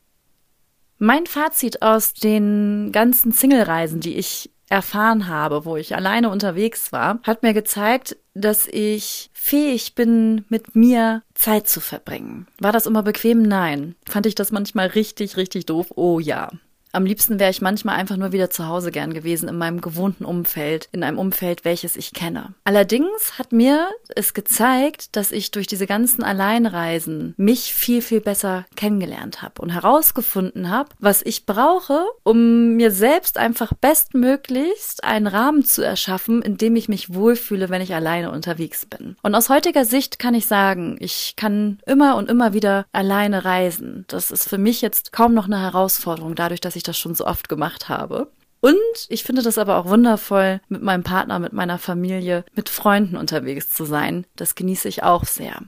Mein 0.97 1.25
Fazit 1.25 1.81
aus 1.81 2.13
den 2.13 2.93
ganzen 2.93 3.33
Single-Reisen, 3.33 3.99
die 3.99 4.15
ich 4.15 4.49
erfahren 4.69 5.27
habe, 5.27 5.65
wo 5.65 5.77
ich 5.77 5.95
alleine 5.95 6.29
unterwegs 6.29 6.91
war, 6.91 7.19
hat 7.23 7.43
mir 7.43 7.53
gezeigt, 7.53 8.17
dass 8.33 8.67
ich 8.67 9.29
fähig 9.33 9.95
bin, 9.95 10.45
mit 10.49 10.75
mir 10.75 11.23
Zeit 11.33 11.69
zu 11.69 11.79
verbringen. 11.79 12.47
War 12.59 12.71
das 12.71 12.85
immer 12.85 13.03
bequem? 13.03 13.41
Nein. 13.41 13.95
Fand 14.07 14.25
ich 14.25 14.35
das 14.35 14.51
manchmal 14.51 14.87
richtig, 14.87 15.37
richtig 15.37 15.65
doof? 15.65 15.93
Oh 15.95 16.19
ja. 16.19 16.49
Am 16.95 17.05
liebsten 17.05 17.39
wäre 17.39 17.51
ich 17.51 17.61
manchmal 17.61 17.97
einfach 17.97 18.15
nur 18.15 18.31
wieder 18.31 18.49
zu 18.49 18.67
Hause 18.67 18.89
gern 18.89 19.13
gewesen, 19.13 19.49
in 19.49 19.57
meinem 19.57 19.81
gewohnten 19.81 20.23
Umfeld, 20.23 20.87
in 20.93 21.03
einem 21.03 21.19
Umfeld, 21.19 21.65
welches 21.65 21.97
ich 21.97 22.13
kenne. 22.13 22.53
Allerdings 22.63 23.37
hat 23.37 23.51
mir 23.51 23.89
es 24.15 24.33
gezeigt, 24.33 25.17
dass 25.17 25.33
ich 25.33 25.51
durch 25.51 25.67
diese 25.67 25.87
ganzen 25.87 26.23
Alleinreisen 26.23 27.33
mich 27.35 27.73
viel, 27.73 28.01
viel 28.01 28.21
besser 28.21 28.65
kennengelernt 28.77 29.41
habe 29.41 29.61
und 29.61 29.71
herausgefunden 29.71 30.69
habe, 30.69 30.89
was 30.99 31.21
ich 31.21 31.45
brauche, 31.45 32.05
um 32.23 32.75
mir 32.77 32.91
selbst 32.91 33.37
einfach 33.37 33.73
bestmöglichst 33.73 35.03
einen 35.03 35.27
Rahmen 35.27 35.65
zu 35.65 35.81
erschaffen, 35.81 36.41
in 36.41 36.55
dem 36.55 36.77
ich 36.77 36.87
mich 36.87 37.13
wohlfühle, 37.13 37.69
wenn 37.69 37.81
ich 37.81 37.93
alleine 37.93 38.31
unterwegs 38.31 38.85
bin. 38.85 39.17
Und 39.21 39.35
aus 39.35 39.49
heutiger 39.49 39.83
Sicht 39.83 40.17
kann 40.17 40.33
ich 40.33 40.47
sagen, 40.47 40.95
ich 41.01 41.33
kann 41.35 41.79
immer 41.85 42.15
und 42.15 42.29
immer 42.29 42.53
wieder 42.53 42.85
alleine 42.93 43.43
reisen. 43.43 44.05
Das 44.07 44.31
ist 44.31 44.47
für 44.47 44.57
mich 44.57 44.81
jetzt 44.81 45.11
kaum 45.11 45.33
noch 45.33 45.47
eine 45.47 45.61
Herausforderung, 45.61 46.35
dadurch, 46.35 46.61
dass 46.61 46.77
ich 46.77 46.84
das 46.87 46.97
schon 46.97 47.15
so 47.15 47.25
oft 47.25 47.49
gemacht 47.49 47.89
habe. 47.89 48.31
Und 48.61 48.75
ich 49.09 49.23
finde 49.23 49.43
das 49.43 49.57
aber 49.57 49.77
auch 49.77 49.85
wundervoll, 49.85 50.59
mit 50.69 50.81
meinem 50.81 51.03
Partner, 51.03 51.37
mit 51.37 51.53
meiner 51.53 51.77
Familie, 51.77 52.45
mit 52.55 52.69
Freunden 52.69 53.15
unterwegs 53.15 53.69
zu 53.69 53.85
sein. 53.85 54.25
Das 54.35 54.55
genieße 54.55 54.87
ich 54.87 55.03
auch 55.03 55.25
sehr. 55.25 55.61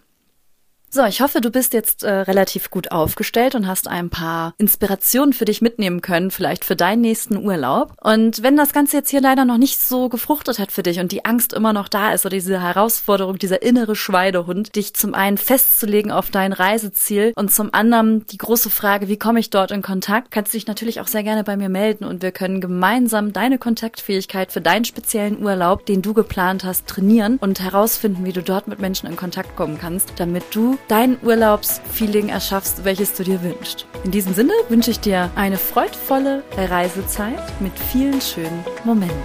So, 0.90 1.04
ich 1.04 1.20
hoffe, 1.20 1.42
du 1.42 1.52
bist 1.52 1.74
jetzt 1.74 2.04
äh, 2.04 2.10
relativ 2.10 2.70
gut 2.70 2.94
aufgestellt 2.94 3.56
und 3.56 3.68
hast 3.68 3.90
ein 3.90 4.10
paar 4.10 4.54
Inspirationen 4.58 5.34
für 5.34 5.44
dich 5.44 5.62
mitnehmen 5.62 6.00
können, 6.00 6.32
vielleicht 6.32 6.64
für 6.64 6.78
deinen 6.78 7.02
nächsten 7.02 7.36
Urlaub. 7.36 7.92
Und 8.02 8.42
wenn 8.42 8.56
das 8.56 8.72
Ganze 8.72 8.96
jetzt 8.96 9.10
hier 9.10 9.20
leider 9.20 9.44
noch 9.44 9.58
nicht 9.58 9.82
so 9.82 10.08
gefruchtet 10.08 10.60
hat 10.60 10.72
für 10.72 10.84
dich 10.84 11.02
und 11.02 11.12
die 11.12 11.26
Angst 11.26 11.52
immer 11.52 11.74
noch 11.74 11.90
da 11.90 12.14
ist 12.14 12.26
oder 12.26 12.38
diese 12.38 12.62
Herausforderung, 12.62 13.38
dieser 13.38 13.62
innere 13.64 13.98
Schweidehund, 13.98 14.78
dich 14.78 14.94
zum 14.94 15.14
einen 15.14 15.38
festzulegen 15.38 16.10
auf 16.10 16.32
dein 16.32 16.54
Reiseziel 16.54 17.34
und 17.36 17.52
zum 17.52 17.74
anderen 17.74 18.26
die 18.28 18.38
große 18.38 18.70
Frage, 18.70 19.10
wie 19.10 19.20
komme 19.20 19.42
ich 19.42 19.50
dort 19.50 19.72
in 19.72 19.82
Kontakt, 19.82 20.32
kannst 20.32 20.54
du 20.54 20.58
dich 20.58 20.68
natürlich 20.68 21.02
auch 21.02 21.08
sehr 21.08 21.24
gerne 21.24 21.44
bei 21.44 21.58
mir 21.58 21.70
melden 21.70 22.06
und 22.06 22.22
wir 22.22 22.32
können 22.32 22.62
gemeinsam 22.62 23.34
deine 23.34 23.58
Kontaktfähigkeit 23.58 24.54
für 24.54 24.62
deinen 24.62 24.86
speziellen 24.86 25.44
Urlaub, 25.44 25.86
den 25.86 26.02
du 26.02 26.14
geplant 26.14 26.64
hast, 26.64 26.88
trainieren 26.88 27.40
und 27.42 27.60
herausfinden, 27.60 28.24
wie 28.24 28.34
du 28.34 28.42
dort 28.42 28.70
mit 28.70 28.80
Menschen 28.80 29.08
in 29.08 29.18
Kontakt 29.18 29.58
kommen 29.58 29.78
kannst, 29.78 30.14
damit 30.16 30.56
dein 30.88 31.18
Urlaubsfeeling 31.22 32.30
erschaffst, 32.30 32.84
welches 32.84 33.14
du 33.14 33.24
dir 33.24 33.42
wünschst. 33.42 33.86
In 34.04 34.12
diesem 34.12 34.34
Sinne 34.34 34.54
wünsche 34.70 34.92
ich 34.92 35.00
dir 35.00 35.30
eine 35.36 35.58
freudvolle 35.58 36.44
Reisezeit 36.56 37.40
mit 37.60 37.74
vielen 37.78 38.22
schönen 38.22 38.64
Momenten. 38.84 39.18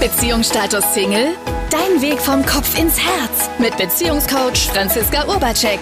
Beziehungsstatus 0.00 0.94
Single? 0.94 1.34
Dein 1.70 2.02
Weg 2.02 2.18
vom 2.18 2.44
Kopf 2.44 2.78
ins 2.78 2.98
Herz 2.98 3.50
mit 3.58 3.76
Beziehungscoach 3.76 4.70
Franziska 4.72 5.28
Urbacek. 5.28 5.80